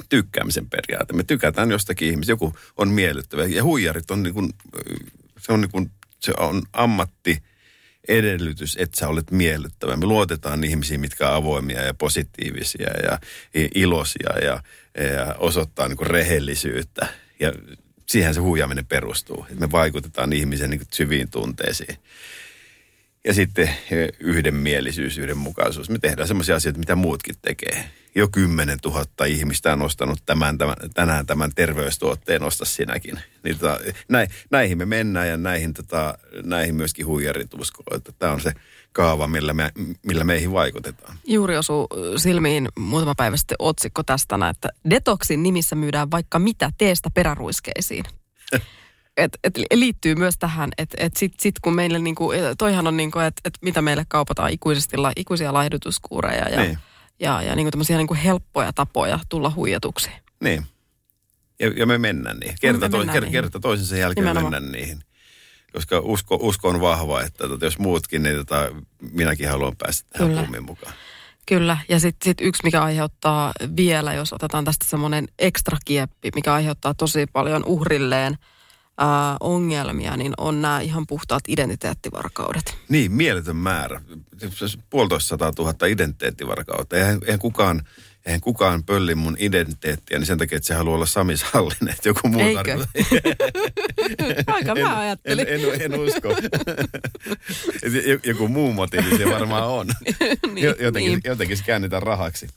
tykkäämisen 0.09 0.69
periaate. 0.69 1.13
Me 1.13 1.23
tykätään 1.23 1.71
jostakin 1.71 2.09
ihmistä, 2.09 2.31
joku 2.31 2.53
on 2.77 2.89
miellyttävä. 2.89 3.45
Ja 3.45 3.63
huijarit 3.63 4.11
on 4.11 4.23
niin 4.23 4.33
kuin, 4.33 4.49
se 5.39 5.53
on 5.53 5.61
niin 5.61 5.71
kuin, 5.71 5.91
se 6.19 6.33
on 6.37 6.61
ammatti, 6.73 7.43
edellytys, 8.07 8.77
että 8.79 8.99
sä 8.99 9.07
olet 9.07 9.31
miellyttävä. 9.31 9.97
Me 9.97 10.05
luotetaan 10.05 10.63
ihmisiin, 10.63 10.99
mitkä 10.99 11.29
on 11.29 11.35
avoimia 11.35 11.81
ja 11.81 11.93
positiivisia 11.93 12.89
ja 13.03 13.19
iloisia 13.75 14.37
ja, 14.41 14.63
ja 15.15 15.35
osoittaa 15.37 15.87
niin 15.87 16.07
rehellisyyttä. 16.07 17.07
Ja 17.39 17.53
siihen 18.05 18.33
se 18.33 18.39
huijaaminen 18.39 18.85
perustuu. 18.85 19.45
Me 19.59 19.71
vaikutetaan 19.71 20.33
ihmisen 20.33 20.69
niin 20.69 20.81
syviin 20.91 21.29
tunteisiin. 21.29 21.97
Ja 23.23 23.33
sitten 23.33 23.69
yhdenmielisyys, 24.19 25.17
yhdenmukaisuus. 25.17 25.89
Me 25.89 25.99
tehdään 25.99 26.27
sellaisia 26.27 26.55
asioita, 26.55 26.79
mitä 26.79 26.95
muutkin 26.95 27.35
tekee 27.41 27.89
jo 28.15 28.27
10 28.31 28.77
000 28.85 29.25
ihmistä 29.27 29.73
on 29.73 29.81
ostanut 29.81 30.19
tämän, 30.25 30.57
tämän, 30.57 30.75
tänään 30.93 31.25
tämän 31.25 31.51
terveystuotteen, 31.55 32.43
osta 32.43 32.65
sinäkin. 32.65 33.19
Niin 33.43 33.59
tota, 33.59 33.79
näin, 34.09 34.29
näihin 34.51 34.77
me 34.77 34.85
mennään 34.85 35.27
ja 35.27 35.37
näihin, 35.37 35.73
tota, 35.73 36.17
näihin 36.43 36.75
myöskin 36.75 37.05
huijarit 37.05 37.53
uskoo, 37.53 37.85
että 37.95 38.11
tämä 38.19 38.31
on 38.31 38.41
se 38.41 38.53
kaava, 38.91 39.27
millä, 39.27 39.53
me, 39.53 39.71
millä 40.05 40.23
meihin 40.23 40.51
vaikutetaan. 40.51 41.17
Juuri 41.27 41.57
osuu 41.57 41.87
silmiin 42.17 42.67
muutama 42.79 43.15
päivä 43.15 43.37
sitten 43.37 43.55
otsikko 43.59 44.03
tästä, 44.03 44.49
että 44.49 44.69
Detoxin 44.89 45.43
nimissä 45.43 45.75
myydään 45.75 46.11
vaikka 46.11 46.39
mitä 46.39 46.71
teestä 46.77 47.09
peräruiskeisiin. 47.13 48.05
et, 49.17 49.39
et 49.43 49.53
liittyy 49.73 50.15
myös 50.15 50.35
tähän, 50.39 50.69
että 50.77 50.97
et 50.99 51.17
sit, 51.17 51.33
sit 51.39 51.55
kun 51.61 51.75
meille, 51.75 51.99
niinku, 51.99 52.31
toihan 52.57 52.87
on 52.87 52.97
niinku, 52.97 53.19
että 53.19 53.41
et 53.45 53.57
mitä 53.61 53.81
meille 53.81 54.05
kaupataan 54.07 54.51
ikuisesti, 54.51 54.97
ikuisia 55.15 55.53
laihdutuskuureja 55.53 56.49
ja 56.49 56.61
niin 56.61 56.77
ja, 57.19 57.41
ja 57.41 57.55
niin 57.55 57.65
kuin 57.65 57.71
tämmöisiä 57.71 57.97
niin 57.97 58.07
kuin 58.07 58.19
helppoja 58.19 58.73
tapoja 58.73 59.19
tulla 59.29 59.51
huijatuksi. 59.55 60.09
Niin. 60.43 60.65
Ja, 61.59 61.67
ja 61.75 61.85
me 61.85 61.97
mennään 61.97 62.37
niin. 62.37 62.55
Kerta, 62.61 62.89
me 62.89 62.97
mennään 62.97 63.15
niihin. 63.15 63.31
kerta 63.31 63.59
toisensa 63.59 63.97
jälkeen 63.97 64.25
Nimenomaan. 64.25 64.53
mennään 64.53 64.71
niihin. 64.71 64.99
Koska 65.73 65.99
usko, 65.99 66.37
usko 66.41 66.69
on 66.69 66.81
vahva, 66.81 67.21
että 67.21 67.47
tota, 67.47 67.65
jos 67.65 67.79
muutkin, 67.79 68.23
niin 68.23 68.35
tota, 68.35 68.71
minäkin 69.11 69.49
haluan 69.49 69.75
päästä 69.77 70.09
tähän 70.09 70.45
Kyllä. 70.45 70.61
mukaan. 70.61 70.93
Kyllä, 71.45 71.77
ja 71.89 71.99
sitten 71.99 72.25
sit 72.25 72.41
yksi, 72.41 72.63
mikä 72.63 72.83
aiheuttaa 72.83 73.51
vielä, 73.77 74.13
jos 74.13 74.33
otetaan 74.33 74.65
tästä 74.65 74.85
semmoinen 74.85 75.27
ekstra 75.39 75.77
kieppi, 75.85 76.29
mikä 76.35 76.53
aiheuttaa 76.53 76.93
tosi 76.93 77.25
paljon 77.33 77.65
uhrilleen– 77.65 78.37
ää, 78.99 79.37
ongelmia, 79.39 80.17
niin 80.17 80.33
on 80.37 80.61
nämä 80.61 80.81
ihan 80.81 81.07
puhtaat 81.07 81.43
identiteettivarkaudet. 81.47 82.77
Niin, 82.89 83.11
mieletön 83.11 83.55
määrä. 83.55 84.01
Puolitoista 84.89 85.27
sataa 85.27 85.51
tuhatta 85.51 85.85
identiteettivarkautta. 85.85 86.97
Eihän, 86.97 87.19
eihän 87.25 87.39
kukaan 87.39 87.81
eihän 88.25 88.41
kukaan 88.41 88.83
pölli 88.83 89.15
mun 89.15 89.35
identiteettiä, 89.39 90.17
niin 90.17 90.25
sen 90.25 90.37
takia, 90.37 90.55
että 90.55 90.67
se 90.67 90.73
haluaa 90.73 90.95
olla 90.95 91.05
Sami 91.05 91.37
Sallinen, 91.37 91.89
että 91.89 92.09
joku 92.09 92.27
muu 92.27 92.41
Eikö? 92.41 92.77
Aika 94.47 94.75
mä 94.75 94.99
ajattelin. 94.99 95.47
En, 95.49 95.61
en, 95.61 95.81
en 95.81 95.99
usko. 95.99 96.35
joku 98.29 98.47
muu 98.47 98.73
motiivi 98.73 99.17
se 99.17 99.25
varmaan 99.25 99.67
on. 99.67 99.87
niin, 100.53 100.65
jotenkin, 100.79 101.11
niin. 101.11 101.21
jotenkin 101.23 101.57
se 101.57 101.63
käännetään 101.63 102.03
rahaksi. 102.03 102.47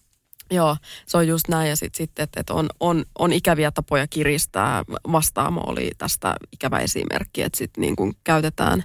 Joo, 0.53 0.77
se 1.07 1.17
on 1.17 1.29
just 1.29 1.49
näin. 1.49 1.69
Ja 1.69 1.77
sitten, 1.77 1.97
sit, 1.97 2.19
että 2.19 2.41
et 2.41 2.51
on, 2.51 2.69
on, 2.81 3.05
on 3.19 3.33
ikäviä 3.33 3.71
tapoja 3.71 4.07
kiristää. 4.07 4.83
Vastaamo 5.13 5.61
oli 5.67 5.91
tästä 5.99 6.37
ikävä 6.53 6.79
esimerkki, 6.79 7.43
että 7.43 7.59
sitten 7.59 7.81
niin 7.81 7.97
kun 7.97 8.15
käytetään 8.25 8.85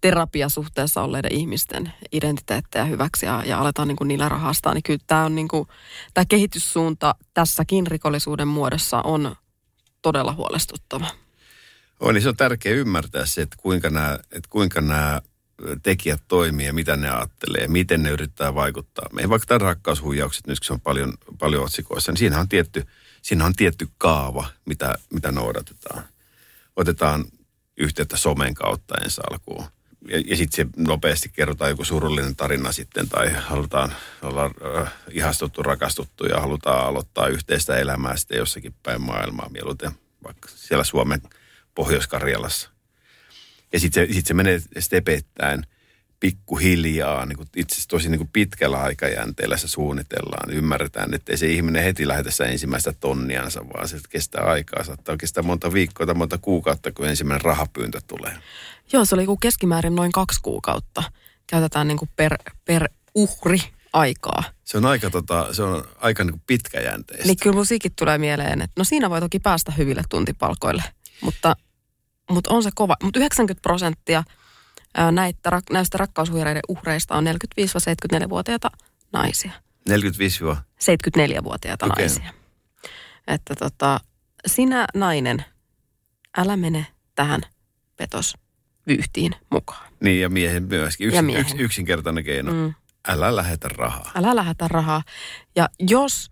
terapiasuhteessa 0.00 1.02
olleiden 1.02 1.32
ihmisten 1.32 1.92
identiteettejä 2.12 2.84
hyväksi 2.84 3.26
ja, 3.26 3.42
ja 3.46 3.58
aletaan 3.58 3.88
niin 3.88 3.96
niillä 4.04 4.28
rahastaa. 4.28 4.74
Niin 4.74 4.82
kyllä 4.82 5.04
tämä 5.06 5.24
on 5.24 5.34
niin 5.34 5.48
kehityssuunta 6.28 7.14
tässäkin 7.34 7.86
rikollisuuden 7.86 8.48
muodossa 8.48 9.02
on 9.02 9.36
todella 10.02 10.32
huolestuttava. 10.32 11.06
On, 12.00 12.14
niin 12.14 12.22
se 12.22 12.28
on 12.28 12.36
tärkeää 12.36 12.74
ymmärtää 12.74 13.26
se, 13.26 13.42
että 13.42 13.56
kuinka 13.60 13.90
nämä, 13.90 14.14
että 14.14 14.48
kuinka 14.50 14.80
nämä 14.80 15.20
tekijät 15.82 16.22
toimii 16.28 16.66
ja 16.66 16.72
mitä 16.72 16.96
ne 16.96 17.10
ajattelee 17.10 17.62
ja 17.62 17.68
miten 17.68 18.02
ne 18.02 18.10
yrittää 18.10 18.54
vaikuttaa 18.54 19.08
meihin. 19.12 19.30
Vaikka 19.30 19.46
tämä 19.46 19.58
rakkaushuijaukset, 19.58 20.46
nyt 20.46 20.58
se 20.62 20.72
on 20.72 20.80
paljon, 20.80 21.12
paljon 21.38 21.64
otsikoissa, 21.64 22.12
niin 22.12 22.18
siinä 22.18 22.40
on 22.40 22.48
tietty, 22.48 22.86
siinä 23.22 23.44
on 23.44 23.54
tietty 23.54 23.88
kaava, 23.98 24.46
mitä, 24.64 24.94
mitä 25.10 25.32
noudatetaan. 25.32 26.04
Otetaan 26.76 27.24
yhteyttä 27.76 28.16
somen 28.16 28.54
kautta 28.54 28.94
ensi 29.04 29.20
alkuun. 29.30 29.64
Ja, 30.08 30.22
ja 30.26 30.36
sitten 30.36 30.56
se 30.56 30.82
nopeasti 30.82 31.28
kerrotaan 31.28 31.70
joku 31.70 31.84
surullinen 31.84 32.36
tarina 32.36 32.72
sitten, 32.72 33.08
tai 33.08 33.32
halutaan 33.32 33.92
olla 34.22 34.50
äh, 34.80 34.92
ihastuttu, 35.10 35.62
rakastuttu 35.62 36.26
ja 36.26 36.40
halutaan 36.40 36.86
aloittaa 36.86 37.28
yhteistä 37.28 37.76
elämää 37.76 38.16
sitten 38.16 38.38
jossakin 38.38 38.74
päin 38.82 39.02
maailmaa 39.02 39.48
mieluiten, 39.48 39.90
vaikka 40.24 40.48
siellä 40.48 40.84
Suomen 40.84 41.22
Pohjois-Karjalassa. 41.74 42.75
Ja 43.72 43.80
sitten 43.80 44.06
se, 44.06 44.12
sit 44.12 44.26
se 44.26 44.34
menee 44.34 44.60
stepettäen 44.78 45.66
pikkuhiljaa, 46.20 47.26
niin 47.26 47.36
kuin 47.36 47.48
itse 47.56 47.74
asiassa 47.74 47.88
tosi 47.88 48.08
niin 48.08 48.18
kuin 48.18 48.30
pitkällä 48.32 48.82
aikajänteellä 48.82 49.56
se 49.56 49.68
suunnitellaan. 49.68 50.50
Ymmärretään, 50.50 51.14
että 51.14 51.32
ei 51.32 51.38
se 51.38 51.46
ihminen 51.46 51.84
heti 51.84 52.08
lähdetä 52.08 52.44
ensimmäistä 52.44 52.92
tonniansa, 53.00 53.68
vaan 53.74 53.88
se 53.88 53.98
kestää 54.08 54.44
aikaa. 54.44 54.84
Saattaa 54.84 55.16
kestää 55.16 55.42
monta 55.42 55.72
viikkoa 55.72 56.06
tai 56.06 56.14
monta 56.14 56.38
kuukautta, 56.38 56.92
kun 56.92 57.08
ensimmäinen 57.08 57.44
rahapyyntö 57.44 58.00
tulee. 58.06 58.32
Joo, 58.92 59.04
se 59.04 59.14
oli 59.14 59.26
keskimäärin 59.40 59.94
noin 59.94 60.12
kaksi 60.12 60.40
kuukautta. 60.42 61.02
Käytetään 61.46 61.88
niin 61.88 61.98
kuin 61.98 62.10
per, 62.16 62.38
per 62.64 62.88
uhri 63.14 63.58
aikaa. 63.92 64.44
Se 64.64 64.78
on 64.78 64.86
aika, 64.86 65.10
tota, 65.10 65.54
se 65.54 65.62
on 65.62 65.84
aika 65.98 66.24
niin 66.24 66.42
pitkäjänteistä. 66.46 67.26
Niin 67.26 67.36
kyllä 67.42 67.56
musiikit 67.56 67.96
tulee 67.96 68.18
mieleen, 68.18 68.62
että 68.62 68.80
no 68.80 68.84
siinä 68.84 69.10
voi 69.10 69.20
toki 69.20 69.38
päästä 69.38 69.72
hyville 69.72 70.02
tuntipalkoille, 70.08 70.82
mutta, 71.20 71.56
mutta 72.30 72.54
on 72.54 72.62
se 72.62 72.70
kova. 72.74 72.96
Mutta 73.02 73.20
90 73.20 73.62
prosenttia 73.62 74.24
näitä, 75.10 75.62
näistä 75.70 75.98
rakkaushuijareiden 75.98 76.62
uhreista 76.68 77.14
on 77.14 77.24
45-74-vuotiaita 77.26 78.70
naisia. 79.12 79.52
45 79.88 80.44
74-vuotiaita 80.44 81.86
Okei. 81.86 82.04
naisia. 82.04 82.32
Että 83.26 83.54
tota, 83.54 84.00
sinä 84.46 84.86
nainen, 84.94 85.44
älä 86.36 86.56
mene 86.56 86.86
tähän 87.14 87.40
petosvyyhtiin 87.96 89.32
mukaan. 89.50 89.92
Niin 90.00 90.20
ja 90.20 90.28
miehen 90.28 90.62
myöskin. 90.62 91.04
Ja 91.04 91.08
Yksin, 91.08 91.24
miehen. 91.24 91.40
Yks, 91.40 91.54
yksinkertainen 91.58 92.24
keino. 92.24 92.52
Mm. 92.52 92.74
Älä 93.08 93.36
lähetä 93.36 93.68
rahaa. 93.68 94.10
Älä 94.14 94.36
lähetä 94.36 94.68
rahaa. 94.68 95.02
Ja 95.56 95.68
jos 95.80 96.30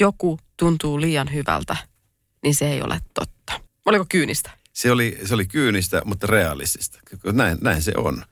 joku 0.00 0.38
tuntuu 0.56 1.00
liian 1.00 1.32
hyvältä, 1.32 1.76
niin 2.42 2.54
se 2.54 2.72
ei 2.72 2.82
ole 2.82 3.00
totta. 3.14 3.60
Oliko 3.86 4.06
kyynistä? 4.08 4.50
Se 4.72 4.90
oli, 4.90 5.18
se 5.24 5.34
oli 5.34 5.46
kyynistä, 5.46 6.02
mutta 6.04 6.26
realistista. 6.26 6.98
Näin, 7.32 7.58
näin 7.60 7.82
se 7.82 7.92
on. 7.96 8.24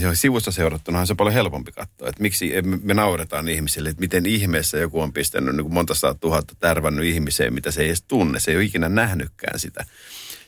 Se 0.00 0.08
on 0.08 0.16
sivusta 0.16 0.52
seurattuna 0.52 1.00
on 1.00 1.06
se 1.06 1.14
paljon 1.14 1.34
helpompi 1.34 1.72
katsoa, 1.72 2.08
että 2.08 2.22
miksi 2.22 2.52
me, 2.82 2.94
nauretaan 2.94 3.48
ihmisille, 3.48 3.88
että 3.88 4.00
miten 4.00 4.26
ihmeessä 4.26 4.78
joku 4.78 5.00
on 5.00 5.12
pistänyt 5.12 5.56
niin 5.56 5.64
kuin 5.64 5.74
monta 5.74 5.94
sataa 5.94 6.14
tuhatta 6.14 6.54
tärvännyt 6.60 7.04
ihmiseen, 7.04 7.54
mitä 7.54 7.70
se 7.70 7.82
ei 7.82 7.86
edes 7.86 8.02
tunne. 8.02 8.40
Se 8.40 8.50
ei 8.50 8.56
ole 8.56 8.64
ikinä 8.64 8.88
nähnytkään 8.88 9.58
sitä. 9.58 9.84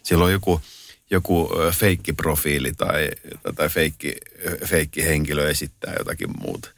Siellä 0.03 0.25
on 0.25 0.33
joku, 0.33 0.61
joku 1.11 1.51
feikkiprofiili 1.73 2.73
tai, 2.73 3.11
tai 3.55 3.69
feikki, 3.69 4.17
feikki 4.65 5.05
henkilö 5.05 5.51
esittää 5.51 5.95
jotakin 5.99 6.31
muuta. 6.41 6.71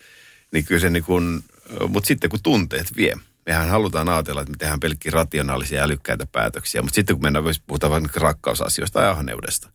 Niin 0.53 0.65
kyllä 0.65 0.81
se 0.81 0.91
niin 0.91 1.05
kuin, 1.05 1.45
mutta 1.89 2.07
sitten 2.07 2.31
kun 2.31 2.43
tunteet 2.43 2.97
vie, 2.97 3.17
mehän 3.49 3.69
halutaan 3.69 4.09
ajatella, 4.09 4.41
että 4.41 4.51
me 4.51 4.57
tehdään 4.57 4.81
pelkkiä 4.81 5.13
rationaalisia 5.13 5.79
ja 5.79 5.85
älykkäitä 5.85 6.27
päätöksiä, 6.27 6.83
mutta 6.83 6.95
sitten 6.95 7.17
kun 7.17 7.23
mennään, 7.23 7.45
jos 7.45 7.61
puhutaan 7.61 7.91
vaikka 7.91 8.21
rakkausasioista 8.21 9.01
tai 9.01 9.09
ahneudesta, 9.09 9.71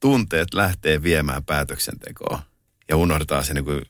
tunteet 0.00 0.54
lähtee 0.54 1.02
viemään 1.02 1.44
päätöksentekoa 1.44 2.42
ja 2.88 2.96
unohdetaan 2.96 3.44
se 3.44 3.54
niin 3.54 3.64
kuin 3.64 3.82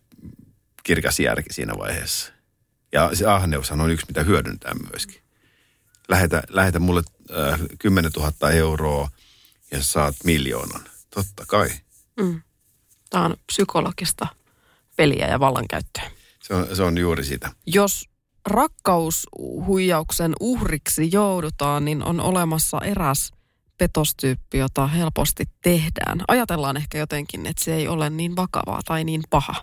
kirkas 0.83 1.21
järki 1.21 1.53
siinä 1.53 1.73
vaiheessa. 1.79 2.33
Ja 2.93 3.11
se 3.15 3.27
ahneushan 3.27 3.81
on 3.81 3.91
yksi, 3.91 4.07
mitä 4.09 4.23
hyödyntää 4.23 4.73
myöskin. 4.91 5.23
Lähetä, 6.09 6.43
lähetä 6.49 6.79
mulle 6.79 7.03
äh, 7.53 7.61
10 7.79 8.11
000 8.17 8.51
euroa 8.51 9.11
ja 9.71 9.83
saat 9.83 10.17
miljoonan. 10.25 10.83
Totta 11.15 11.45
kai. 11.47 11.69
Mm. 12.21 12.43
Tämä 13.11 13.25
on 13.25 13.37
psykologista 13.47 14.27
peliä 14.97 15.27
ja 15.27 15.41
vallankäyttöä. 15.41 16.11
Se 16.43 16.55
on, 16.55 16.77
se 16.77 16.83
on 16.83 16.99
juuri 16.99 17.25
sitä. 17.25 17.51
Jos 17.67 18.09
rakkaushuijauksen 18.49 20.33
uhriksi 20.41 21.09
joudutaan, 21.13 21.85
niin 21.85 22.03
on 22.03 22.21
olemassa 22.21 22.79
eräs 22.81 23.33
petostyyppi, 23.79 24.59
jota 24.59 24.87
helposti 24.87 25.45
tehdään. 25.63 26.21
Ajatellaan 26.29 26.77
ehkä 26.77 26.99
jotenkin, 26.99 27.47
että 27.47 27.65
se 27.65 27.75
ei 27.75 27.89
ole 27.89 28.11
niin 28.11 28.37
vakavaa 28.37 28.81
tai 28.85 29.05
niin 29.05 29.23
paha. 29.31 29.55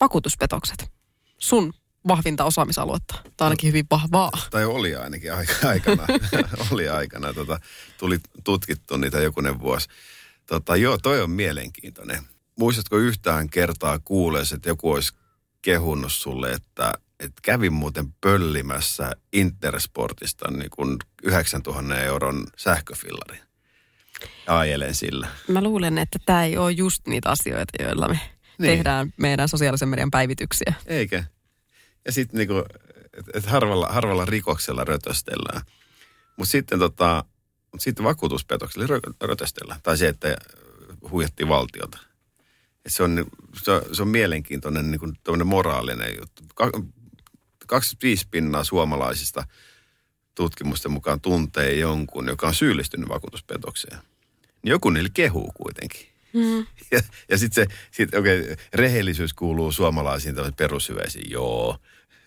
Vakuutuspetokset. 0.00 0.90
Sun 1.38 1.72
vahvinta 2.08 2.44
osaamisaluetta. 2.44 3.14
Tai 3.36 3.46
ainakin 3.46 3.68
hyvin 3.68 3.86
vahvaa. 3.90 4.30
Tai 4.50 4.64
oli 4.64 4.94
ainakin 4.94 5.32
aika- 5.32 5.68
aikana. 5.68 6.06
oli 6.70 6.88
aikana. 6.88 7.34
Tota, 7.34 7.60
tuli 7.98 8.18
tutkittu 8.44 8.96
niitä 8.96 9.20
jokunen 9.20 9.60
vuosi. 9.60 9.88
Tota, 10.46 10.76
joo, 10.76 10.98
toi 10.98 11.22
on 11.22 11.30
mielenkiintoinen. 11.30 12.22
Muistatko 12.58 12.96
yhtään 12.96 13.50
kertaa 13.50 13.98
kuulees, 13.98 14.52
että 14.52 14.68
joku 14.68 14.92
olisi 14.92 15.12
kehunnut 15.62 16.12
sulle, 16.12 16.52
että, 16.52 16.94
että 17.20 17.40
kävin 17.42 17.72
muuten 17.72 18.12
pöllimässä 18.20 19.12
Intersportista 19.32 20.50
niin 20.50 20.70
kuin 20.70 20.96
9000 21.22 22.00
euron 22.00 22.46
sähköfillarin. 22.56 23.40
Ja 24.46 24.58
ajelen 24.58 24.94
sillä. 24.94 25.28
Mä 25.48 25.62
luulen, 25.62 25.98
että 25.98 26.18
tämä 26.26 26.44
ei 26.44 26.56
ole 26.56 26.70
just 26.72 27.06
niitä 27.06 27.30
asioita, 27.30 27.82
joilla 27.82 28.08
me 28.08 28.14
Niin. 28.14 28.22
niin. 28.58 28.70
tehdään 28.76 29.12
meidän 29.16 29.48
sosiaalisen 29.48 29.88
median 29.88 30.10
päivityksiä. 30.10 30.74
Eikä. 30.86 31.24
Ja 32.04 32.12
sitten 32.12 32.38
niinku, 32.38 32.64
että 33.18 33.30
et 33.34 33.46
harvalla, 33.46 33.86
harvalla 33.86 34.24
rikoksella 34.24 34.84
rötöstellään. 34.84 35.62
Mutta 36.36 36.50
sitten 36.50 36.78
tota, 36.78 37.24
mut 37.72 37.80
sitten 37.80 38.04
vakuutuspetoksella 38.04 38.86
rö, 38.86 39.00
rötöstellään. 39.20 39.80
Tai 39.82 39.96
se, 39.98 40.08
että 40.08 40.36
huijattiin 41.10 41.48
valtiota. 41.48 41.98
Et 42.84 42.92
se, 42.92 43.02
on, 43.02 43.26
se, 43.62 43.70
on, 43.72 43.82
se 43.92 44.02
on 44.02 44.08
mielenkiintoinen 44.08 44.90
niinku, 44.90 45.12
tämmönen 45.24 45.46
moraalinen 45.46 46.14
juttu. 46.20 46.42
Ka- 46.54 46.70
25 47.66 48.26
pinnaa 48.30 48.64
suomalaisista 48.64 49.44
tutkimusten 50.34 50.92
mukaan 50.92 51.20
tuntee 51.20 51.74
jonkun, 51.74 52.28
joka 52.28 52.46
on 52.46 52.54
syyllistynyt 52.54 53.08
vakuutuspetokseen. 53.08 53.98
Niin 54.62 54.70
joku 54.70 54.90
niille 54.90 55.10
kehuu 55.14 55.52
kuitenkin. 55.54 56.06
Mm. 56.32 56.66
Ja, 56.90 57.00
ja 57.30 57.38
sitten 57.38 57.64
se, 57.64 57.76
sit, 57.90 58.14
okei, 58.14 58.40
okay, 58.40 58.56
rehellisyys 58.74 59.34
kuuluu 59.34 59.72
suomalaisiin 59.72 60.34
perushyveisiin, 60.56 61.30
joo. 61.30 61.78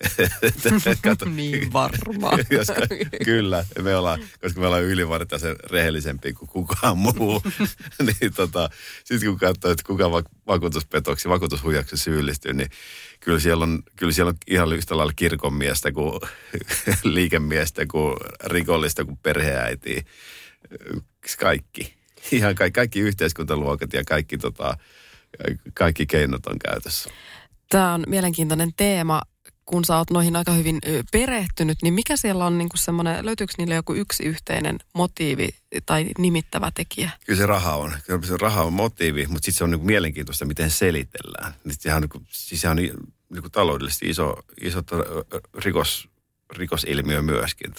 Kato, 1.03 1.25
niin 1.25 1.73
varma. 1.73 2.29
koska, 2.57 2.81
kyllä, 3.25 3.65
me 3.81 3.95
ollaan, 3.95 4.19
koska 4.41 4.60
me 4.60 4.67
ollaan 4.67 4.83
ylivartaisen 4.83 5.55
rehellisempi 5.71 6.33
kuin 6.33 6.49
kukaan 6.49 6.97
muu. 6.97 7.41
niin 8.07 8.33
tota, 8.36 8.69
sitten 9.03 9.29
kun 9.29 9.39
katsoo, 9.39 9.71
että 9.71 9.83
kuka 9.88 10.12
va- 10.12 10.23
vakuutuspetoksi, 10.47 11.29
vakuutushuijaksi 11.29 11.97
syyllistyy, 11.97 12.53
niin 12.53 12.69
kyllä 13.19 13.39
siellä 13.39 13.63
on, 13.63 13.83
kyllä 13.95 14.12
siellä 14.12 14.29
on 14.29 14.38
ihan 14.47 14.73
yhtä 14.73 14.97
lailla 14.97 15.13
kirkonmiestä 15.15 15.91
kuin 15.91 16.21
liikemiestä 17.03 17.86
kuin 17.86 18.15
rikollista 18.45 19.05
kuin 19.05 19.17
perheäitiä. 19.17 20.01
Kaikki. 21.39 21.97
Ihan 22.31 22.55
kaikki, 22.55 22.75
kaikki 22.75 22.99
yhteiskuntaluokat 22.99 23.93
ja 23.93 24.03
kaikki, 24.03 24.38
tota, 24.38 24.77
kaikki 25.73 26.05
keinot 26.05 26.45
on 26.45 26.60
käytössä. 26.60 27.10
Tämä 27.69 27.93
on 27.93 28.03
mielenkiintoinen 28.07 28.69
teema. 28.77 29.21
Kun 29.67 29.86
sä 29.86 29.97
oot 29.97 30.12
noihin 30.12 30.36
aika 30.36 30.51
hyvin 30.51 30.80
perehtynyt, 31.12 31.77
niin 31.84 31.93
mikä 31.93 32.17
siellä 32.17 32.45
on 32.45 32.58
niinku 32.58 32.77
semmoinen, 32.77 33.25
löytyykö 33.25 33.53
niille 33.58 33.75
joku 33.75 33.93
yksi 33.93 34.23
yhteinen 34.23 34.77
motiivi 34.93 35.49
tai 35.86 36.08
nimittävä 36.17 36.71
tekijä? 36.75 37.12
Kyllä 37.25 37.39
se 37.39 37.45
raha 37.45 37.75
on. 37.75 37.93
Kyllä 38.06 38.27
se 38.27 38.38
raha 38.38 38.63
on 38.63 38.73
motiivi, 38.73 39.27
mutta 39.27 39.45
sitten 39.45 39.53
se 39.58 39.63
on 39.63 39.71
niin 39.71 39.86
mielenkiintoista, 39.86 40.45
miten 40.45 40.71
selitellään. 40.71 41.53
Niin 41.63 41.75
sehän 41.80 41.95
on, 41.95 42.01
niin 42.01 42.10
kuin, 42.10 42.25
siis 42.30 42.62
sehän 42.62 42.77
on 42.77 42.84
niin 42.84 43.41
kuin 43.41 43.51
taloudellisesti 43.51 44.10
iso, 44.10 44.36
iso 44.62 44.84
rikos, 45.58 46.10
rikosilmiö 46.56 47.21
myöskin. 47.21 47.73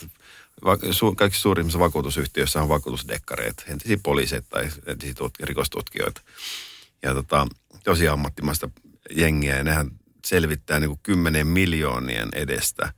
Kaikissa 1.17 1.41
suurimmissa 1.41 1.79
vakuutusyhtiöissä 1.79 2.63
on 2.63 2.69
vakuutusdekkareita, 2.69 3.63
entisiä 3.69 3.99
poliiseita 4.03 4.47
tai 4.51 4.69
entisiä 4.87 5.15
tut, 5.15 5.35
rikostutkijoita. 5.41 6.21
Ja 7.03 7.15
tota, 7.15 7.47
tosi 7.85 8.09
ammattimaista 8.09 8.71
jengiä 9.11 9.57
ja 9.57 9.65
nehän 9.65 9.91
selvittää 10.29 10.81
niin 10.81 10.89
kuin 10.89 11.01
kymmeneen 11.03 11.47
miljoonien 11.47 12.29
edestä 12.35 12.93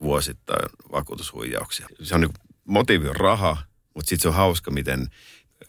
vuosittain 0.00 0.68
vakuutushuijauksia. 0.92 1.86
Se 2.02 2.14
on 2.14 2.20
niin 2.20 2.32
kuin, 2.32 2.56
motiivi 2.64 3.08
on 3.08 3.16
raha, 3.16 3.56
mutta 3.94 4.08
sitten 4.08 4.22
se 4.22 4.28
on 4.28 4.34
hauska, 4.34 4.70
miten, 4.70 5.06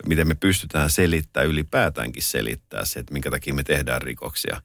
miten 0.05 0.27
me 0.27 0.35
pystytään 0.35 0.89
selittämään, 0.89 1.49
ylipäätäänkin 1.49 2.23
selittää 2.23 2.85
se, 2.85 2.99
että 2.99 3.13
minkä 3.13 3.31
takia 3.31 3.53
me 3.53 3.63
tehdään 3.63 4.01
rikoksia. 4.01 4.61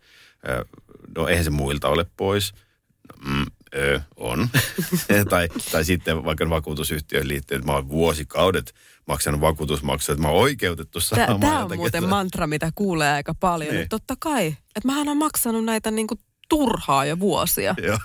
No 1.17 1.29
eihän 1.29 1.45
se 1.45 1.51
muilta 1.51 1.89
ole 1.89 2.07
pois. 2.17 2.55
No, 3.09 3.35
mm, 3.35 3.47
ö, 3.75 4.01
on. 4.17 4.49
tai, 5.31 5.49
tai 5.73 5.85
sitten 5.85 6.25
vaikka 6.25 6.51
vakuutusyhtiöön 6.51 7.29
liittyen, 7.29 7.59
että 7.59 7.73
mä 7.73 7.77
oon 7.77 7.89
vuosikaudet 7.89 8.75
maksanut 9.07 9.41
vakuutusmaksuja, 9.41 10.15
että 10.15 10.23
mä 10.23 10.29
oon 10.29 10.43
oikeutettu 10.43 11.01
saamaan 11.01 11.41
Tämä 11.41 11.65
on 11.65 11.77
muuten 11.77 12.09
mantra, 12.09 12.47
mitä 12.47 12.71
kuulee 12.75 13.13
aika 13.13 13.35
paljon. 13.35 13.71
Niin. 13.71 13.79
Niin. 13.79 13.89
Totta 13.89 14.15
kai, 14.19 14.47
että 14.47 14.87
mähän 14.87 15.09
on 15.09 15.17
maksanut 15.17 15.65
näitä 15.65 15.91
niinku 15.91 16.19
turhaa 16.49 17.05
jo 17.05 17.19
vuosia. 17.19 17.75
Joo, 17.87 17.99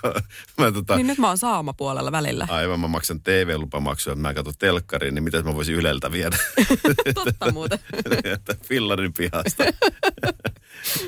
mä 0.58 0.72
tota, 0.72 0.96
Niin 0.96 1.06
nyt 1.06 1.18
mä 1.18 1.28
oon 1.28 1.38
saamapuolella 1.38 2.12
välillä. 2.12 2.46
aivan 2.50 2.80
mä 2.80 2.88
maksan 2.88 3.20
TV-lupamaksuja, 3.20 4.12
että 4.12 4.22
mä 4.22 4.34
katson 4.34 4.54
telkkariin, 4.58 5.14
niin 5.14 5.24
mitä 5.24 5.42
mä 5.42 5.54
voisin 5.54 5.74
Yleltä 5.74 6.12
viedä? 6.12 6.36
Totta 7.14 7.52
muuten. 7.52 7.78
Että 8.24 8.54
Fillarin 8.64 9.12
pihasta. 9.12 9.64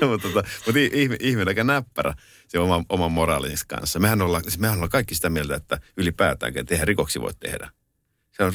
mutta 0.09 0.29
tota, 0.29 0.43
ihme, 0.91 1.17
ihminen 1.19 1.47
aika 1.47 1.63
näppärä 1.63 2.13
se 2.47 2.59
oma, 2.59 2.83
oman 2.89 3.11
moraalinsa 3.11 3.65
kanssa. 3.67 3.99
Mehän 3.99 4.21
ollaan, 4.21 4.43
siis 4.43 4.59
mehän 4.59 4.75
ollaan 4.75 4.89
kaikki 4.89 5.15
sitä 5.15 5.29
mieltä, 5.29 5.55
että 5.55 5.79
ylipäätäänkään, 5.97 6.61
että 6.61 6.73
eihän 6.73 6.87
rikoksi 6.87 7.21
voi 7.21 7.33
tehdä. 7.39 7.69
Se 8.37 8.43
on, 8.43 8.53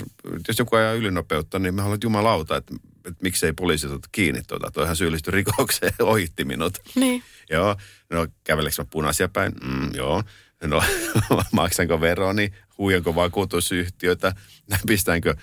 jos 0.48 0.58
joku 0.58 0.76
ajaa 0.76 0.92
ylinopeutta, 0.92 1.58
niin 1.58 1.74
me 1.74 1.82
haluamme 1.82 2.00
jumalauta, 2.04 2.56
että, 2.56 2.74
että 2.96 3.22
miksei 3.22 3.52
poliisi 3.52 3.86
ota 3.86 4.08
kiinni 4.12 4.42
tuota. 4.42 4.70
Toihan 4.70 4.96
syyllistyi 4.96 5.30
rikokseen, 5.30 5.92
ohitti 6.12 6.44
minut. 6.44 6.78
Niin. 6.94 7.22
Joo, 7.50 7.76
no 8.10 8.26
kävelekö 8.44 8.74
mä 8.78 8.86
punaisia 8.90 9.28
päin? 9.28 9.52
Mm, 9.64 9.90
joo. 9.94 10.22
No 10.64 10.82
maksanko 11.52 12.00
veroni? 12.00 12.52
Huijanko 12.78 13.14
vakuutusyhtiötä? 13.14 14.32
Pistäänkö 14.86 15.34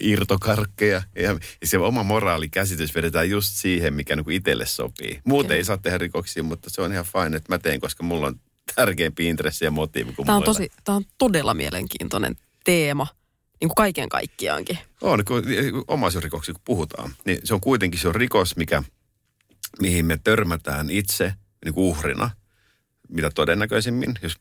irtokarkkeja? 0.00 1.02
Ja, 1.14 1.30
ja 1.60 1.66
se 1.66 1.78
oma 1.78 2.02
moraalikäsitys 2.02 2.94
vedetään 2.94 3.30
just 3.30 3.48
siihen, 3.52 3.94
mikä 3.94 4.16
niin 4.16 4.30
itselle 4.30 4.66
sopii. 4.66 5.20
Muuten 5.24 5.56
ei 5.56 5.64
saa 5.64 5.78
tehdä 5.78 5.98
rikoksia, 5.98 6.42
mutta 6.42 6.70
se 6.70 6.82
on 6.82 6.92
ihan 6.92 7.04
fine, 7.04 7.36
että 7.36 7.52
mä 7.52 7.58
teen, 7.58 7.80
koska 7.80 8.02
mulla 8.02 8.26
on 8.26 8.40
tärkeämpi 8.74 9.26
intressi 9.28 9.64
ja 9.64 9.70
motiivi 9.70 10.12
kuin 10.12 10.26
Tämä 10.26 10.36
on, 10.36 10.40
muilla. 10.40 10.54
tosi, 10.54 10.70
tämä 10.84 10.96
on 10.96 11.04
todella 11.18 11.54
mielenkiintoinen 11.54 12.36
teema, 12.64 13.06
niin 13.60 13.68
kuin 13.68 13.74
kaiken 13.74 14.08
kaikkiaankin. 14.08 14.78
On, 15.00 15.24
kun 15.24 15.42
omaisuusrikoksi 15.88 16.52
kun 16.52 16.62
puhutaan, 16.64 17.10
niin 17.24 17.38
se 17.44 17.54
on 17.54 17.60
kuitenkin 17.60 18.00
se 18.00 18.08
on 18.08 18.14
rikos, 18.14 18.56
mikä, 18.56 18.82
mihin 19.80 20.06
me 20.06 20.18
törmätään 20.24 20.90
itse 20.90 21.34
niin 21.64 21.74
kuin 21.74 21.84
uhrina, 21.84 22.30
mitä 23.08 23.30
todennäköisimmin, 23.34 24.14
jos 24.22 24.36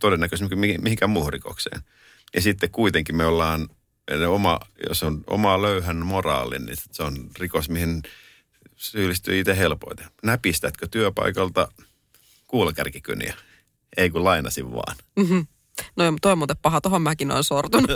todennäköisimmin 0.00 0.48
kuin 0.50 0.58
mihin- 0.58 0.82
mihinkään 0.82 1.10
muuhun 1.10 1.32
rikokseen. 1.32 1.82
Ja 2.34 2.40
sitten 2.40 2.70
kuitenkin 2.70 3.16
me 3.16 3.26
ollaan, 3.26 3.68
oma, 4.28 4.60
jos 4.88 5.02
on 5.02 5.24
oma 5.26 5.62
löyhän 5.62 5.96
moraali, 5.96 6.58
niin 6.58 6.76
se 6.92 7.02
on 7.02 7.30
rikos, 7.38 7.68
mihin 7.68 8.02
syyllistyy 8.76 9.40
itse 9.40 9.56
helpoiten. 9.58 10.06
Näpistätkö 10.22 10.88
työpaikalta 10.90 11.68
kuulokärkikyniä? 12.46 13.34
Ei 13.96 14.10
kun 14.10 14.24
lainasin 14.24 14.72
vaan. 14.72 14.96
Mhm. 15.16 15.40
No 15.96 16.04
joo, 16.04 16.12
toi 16.22 16.32
on 16.32 16.38
muuten 16.38 16.56
paha, 16.62 16.80
tohon 16.80 17.02
mäkin 17.02 17.30
olen 17.30 17.44
sortunut. 17.44 17.90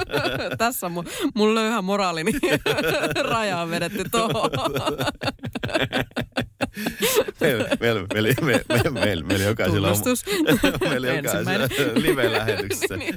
Tässä 0.58 0.88
mun, 0.88 1.04
mun 1.34 1.54
löyhä 1.54 1.82
moraalini 1.82 2.32
raja 3.30 3.60
on 3.60 3.70
vedetty 3.70 4.04
tohon. 4.10 4.50
Meillä 7.40 7.68
meillä 7.80 8.06
meillä 8.14 8.32
meillä 8.42 8.62
meillä 8.68 8.90
meillä 8.90 9.24
meillä 9.24 9.44
jokaisella 9.44 9.88
on 9.88 9.96
meillä 10.90 11.06
jokaisella 11.08 11.68
live-lähetyksessä. 11.94 12.96
Niin, 12.96 13.14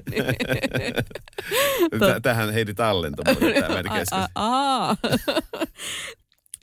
Tä- 1.99 2.19
Tähän 2.21 2.54
Heidi 2.54 2.73
tallento 2.73 3.23
muuten 3.26 3.54
tämä 3.63 3.73
meidän 3.73 4.06
aa. 4.36 4.95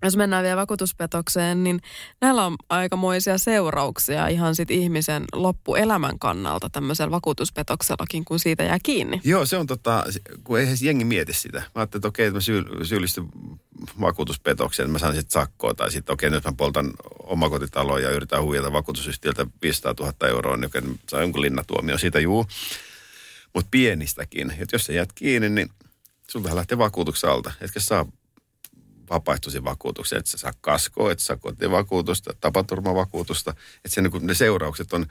Jos 0.03 0.17
mennään 0.17 0.45
vielä 0.45 0.57
vakuutuspetokseen, 0.57 1.65
niin 1.65 1.81
näillä 2.21 2.47
on 2.47 2.57
aikamoisia 2.69 3.39
seurauksia 3.39 4.29
ihan 4.29 4.57
sit 4.57 4.71
ihmisen 4.71 5.25
loppuelämän 5.33 6.19
kannalta 6.19 6.71
tämmöisellä 6.71 7.11
vakuutuspetoksellakin, 7.11 8.25
kun 8.25 8.39
siitä 8.39 8.63
jää 8.63 8.79
kiinni. 8.83 9.21
Joo, 9.25 9.47
se 9.47 9.57
on 9.57 9.67
tota, 9.67 10.05
kun 10.45 10.59
eihän 10.59 10.77
jengi 10.81 11.05
mieti 11.05 11.33
sitä. 11.33 11.59
Mä 11.59 11.67
ajattelin, 11.75 12.01
että 12.01 12.09
okei, 12.09 12.27
että 12.27 12.37
mä 12.37 12.41
syy, 12.41 12.65
syyllistyn 12.83 13.29
vakuutuspetokseen, 14.01 14.85
että 14.85 14.93
mä 14.93 14.99
saan 14.99 15.15
sitten 15.15 15.33
sakkoa. 15.33 15.75
Tai 15.75 15.91
sitten 15.91 16.13
okei, 16.13 16.31
nyt 16.31 16.45
mä 16.45 16.53
poltan 16.57 16.91
omakotitaloa 17.23 18.01
ja 18.01 18.11
yritän 18.11 18.43
huijata 18.43 18.73
vakuutusyhtiöltä 18.73 19.47
500 19.63 19.95
000 20.01 20.29
euroa, 20.29 20.57
niin 20.57 20.67
okei, 20.67 20.83
saa 21.09 21.21
jonkun 21.21 21.43
linnatuomio 21.43 21.99
siitä, 21.99 22.21
juu. 22.21 22.47
Mutta 23.55 23.69
pienistäkin, 23.71 24.51
että 24.51 24.75
jos 24.75 24.87
sä 24.87 24.93
jäät 24.93 25.13
kiinni, 25.13 25.49
niin 25.49 25.71
sulta 26.29 26.57
lähtee 26.57 26.79
vakuutuksen 26.79 27.31
alta. 27.31 27.53
Etkä 27.61 27.81
saa 27.81 28.07
vapaaehtoisia 29.11 29.65
vakuutuksia, 29.65 30.19
että 30.19 30.31
sä 30.31 30.39
saa 30.39 30.53
kaskoa, 30.61 31.13
että 31.13 31.23
sä 31.23 31.27
saa 31.27 31.37
kotivakuutusta, 31.37 32.35
tapaturmavakuutusta. 32.41 33.51
Että 33.51 33.89
se, 33.89 34.03
niin 34.03 34.27
ne 34.27 34.35
seuraukset 34.35 34.93
on 34.93 35.07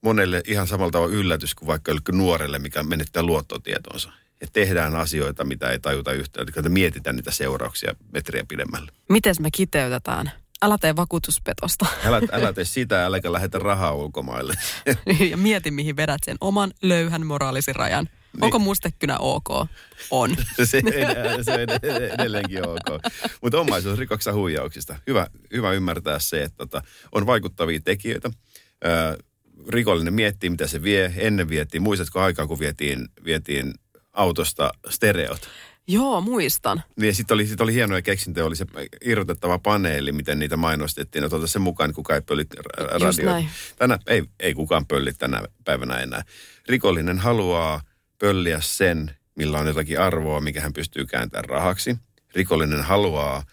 monelle 0.00 0.42
ihan 0.46 0.66
samalla 0.66 0.90
tavalla 0.90 1.14
yllätys 1.14 1.54
kuin 1.54 1.66
vaikka 1.66 1.92
nuorelle, 2.12 2.58
mikä 2.58 2.82
menettää 2.82 3.22
luottotietonsa. 3.22 4.12
Ja 4.40 4.46
tehdään 4.52 4.96
asioita, 4.96 5.44
mitä 5.44 5.70
ei 5.70 5.78
tajuta 5.78 6.12
yhtään. 6.12 6.48
Että 6.48 6.68
mietitään 6.68 7.16
niitä 7.16 7.30
seurauksia 7.30 7.94
metriä 8.12 8.44
pidemmälle. 8.48 8.92
Miten 9.08 9.34
me 9.40 9.48
kiteytetään? 9.50 10.32
Älä 10.62 10.78
tee 10.78 10.96
vakuutuspetosta. 10.96 11.86
Älä, 12.04 12.20
älä 12.32 12.52
tee 12.52 12.64
sitä, 12.78 13.06
äläkä 13.06 13.32
lähetä 13.32 13.58
rahaa 13.58 13.94
ulkomaille. 13.94 14.54
ja 15.30 15.36
mieti, 15.36 15.70
mihin 15.70 15.96
vedät 15.96 16.20
sen 16.24 16.36
oman 16.40 16.72
löyhän 16.82 17.26
moraalisen 17.26 17.76
rajan. 17.76 18.08
Niin. 18.36 18.44
Onko 18.44 18.58
mustekynä 18.58 19.16
ok? 19.18 19.48
On. 20.10 20.36
se, 20.64 20.78
enää- 20.94 21.42
se 21.42 21.52
on 21.52 21.58
ed- 21.60 22.14
edelleenkin 22.20 22.68
ok. 22.68 23.02
Mutta 23.42 23.60
omaisuusrikoksista 23.60 24.32
huijauksista. 24.32 24.96
Hyvä, 25.06 25.26
hyvä 25.52 25.72
ymmärtää 25.72 26.18
se, 26.18 26.42
että 26.42 26.56
tota, 26.56 26.82
on 27.12 27.26
vaikuttavia 27.26 27.80
tekijöitä. 27.84 28.30
Ö, 28.84 29.18
rikollinen 29.68 30.14
miettii, 30.14 30.50
mitä 30.50 30.66
se 30.66 30.82
vie. 30.82 31.12
Ennen 31.16 31.48
vietiin, 31.48 31.82
muistatko 31.82 32.20
aikaa, 32.20 32.46
kun 32.46 32.58
vietiin, 32.58 33.08
vietiin 33.24 33.74
autosta 34.12 34.70
stereot? 34.90 35.48
Joo, 35.88 36.20
muistan. 36.20 36.82
Niin 36.96 37.14
sitten 37.14 37.34
oli, 37.34 37.46
sit 37.46 37.60
oli 37.60 37.74
hienoja 37.74 38.02
keksintöjä, 38.02 38.44
oli 38.46 38.56
se 38.56 38.66
irrotettava 39.04 39.58
paneeli, 39.58 40.12
miten 40.12 40.38
niitä 40.38 40.56
mainostettiin. 40.56 41.22
No 41.22 41.28
tuota 41.28 41.46
sen 41.46 41.62
mukaan, 41.62 41.92
kuka 41.94 42.14
ei 42.14 42.20
pöllit 42.22 42.54
radioita. 42.78 43.48
Tänä, 43.78 43.98
ei, 44.06 44.22
ei 44.40 44.54
kukaan 44.54 44.86
pölli 44.86 45.12
tänä 45.12 45.42
päivänä 45.64 45.96
enää. 45.98 46.22
Rikollinen 46.68 47.18
haluaa 47.18 47.80
pölliä 48.18 48.60
sen, 48.60 49.16
millä 49.34 49.58
on 49.58 49.66
jotakin 49.66 50.00
arvoa, 50.00 50.40
mikä 50.40 50.60
hän 50.60 50.72
pystyy 50.72 51.06
kääntämään 51.06 51.44
rahaksi. 51.44 51.96
Rikollinen 52.34 52.82
haluaa 52.82 53.44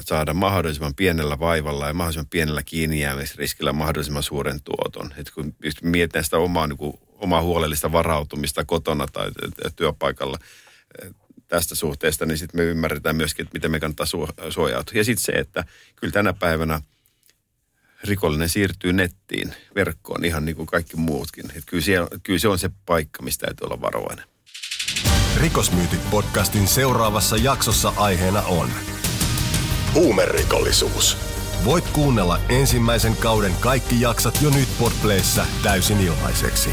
saada 0.00 0.34
mahdollisimman 0.34 0.94
pienellä 0.94 1.38
vaivalla 1.38 1.86
ja 1.86 1.94
mahdollisimman 1.94 2.30
pienellä 2.30 2.62
kiinnijäämisriskillä 2.62 3.72
mahdollisimman 3.72 4.22
suuren 4.22 4.60
tuoton. 4.62 5.14
Et 5.16 5.30
kun 5.30 5.54
mietitään 5.82 6.24
sitä 6.24 6.38
omaa, 6.38 6.66
niin 6.66 6.76
kuin, 6.76 7.00
omaa 7.08 7.42
huolellista 7.42 7.92
varautumista 7.92 8.64
kotona 8.64 9.06
tai 9.06 9.30
työpaikalla, 9.76 10.38
tästä 11.48 11.74
suhteesta, 11.74 12.26
niin 12.26 12.38
sitten 12.38 12.60
me 12.60 12.64
ymmärretään 12.64 13.16
myöskin, 13.16 13.42
että 13.42 13.56
miten 13.56 13.70
me 13.70 13.80
kannattaa 13.80 14.06
suo- 14.06 14.50
suojautua. 14.50 14.98
Ja 14.98 15.04
sitten 15.04 15.24
se, 15.24 15.32
että 15.32 15.64
kyllä 15.96 16.12
tänä 16.12 16.32
päivänä 16.32 16.80
rikollinen 18.04 18.48
siirtyy 18.48 18.92
nettiin, 18.92 19.54
verkkoon 19.74 20.24
ihan 20.24 20.44
niin 20.44 20.56
kuin 20.56 20.66
kaikki 20.66 20.96
muutkin. 20.96 21.44
Et 21.56 21.64
kyllä, 21.66 21.84
siellä, 21.84 22.08
kyllä 22.22 22.38
se 22.38 22.48
on 22.48 22.58
se 22.58 22.70
paikka, 22.86 23.22
mistä 23.22 23.46
täytyy 23.46 23.64
olla 23.64 23.80
varovainen. 23.80 24.24
Rikosmyytit 25.36 26.10
podcastin 26.10 26.68
seuraavassa 26.68 27.36
jaksossa 27.36 27.92
aiheena 27.96 28.42
on 28.42 28.68
Huumerikollisuus. 29.94 31.16
Voit 31.64 31.84
kuunnella 31.88 32.40
ensimmäisen 32.48 33.16
kauden 33.16 33.52
kaikki 33.60 34.00
jaksat 34.00 34.38
jo 34.42 34.50
nyt 34.50 34.68
Podplayssä 34.78 35.46
täysin 35.62 36.00
ilmaiseksi. 36.00 36.70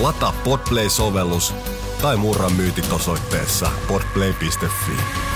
Lataa 0.00 0.32
Podplay-sovellus 0.44 1.54
tai 2.02 2.16
murra 2.16 2.50
myytit 2.50 2.92
osoitteessa 2.92 3.70
podplay.fi. 3.88 5.35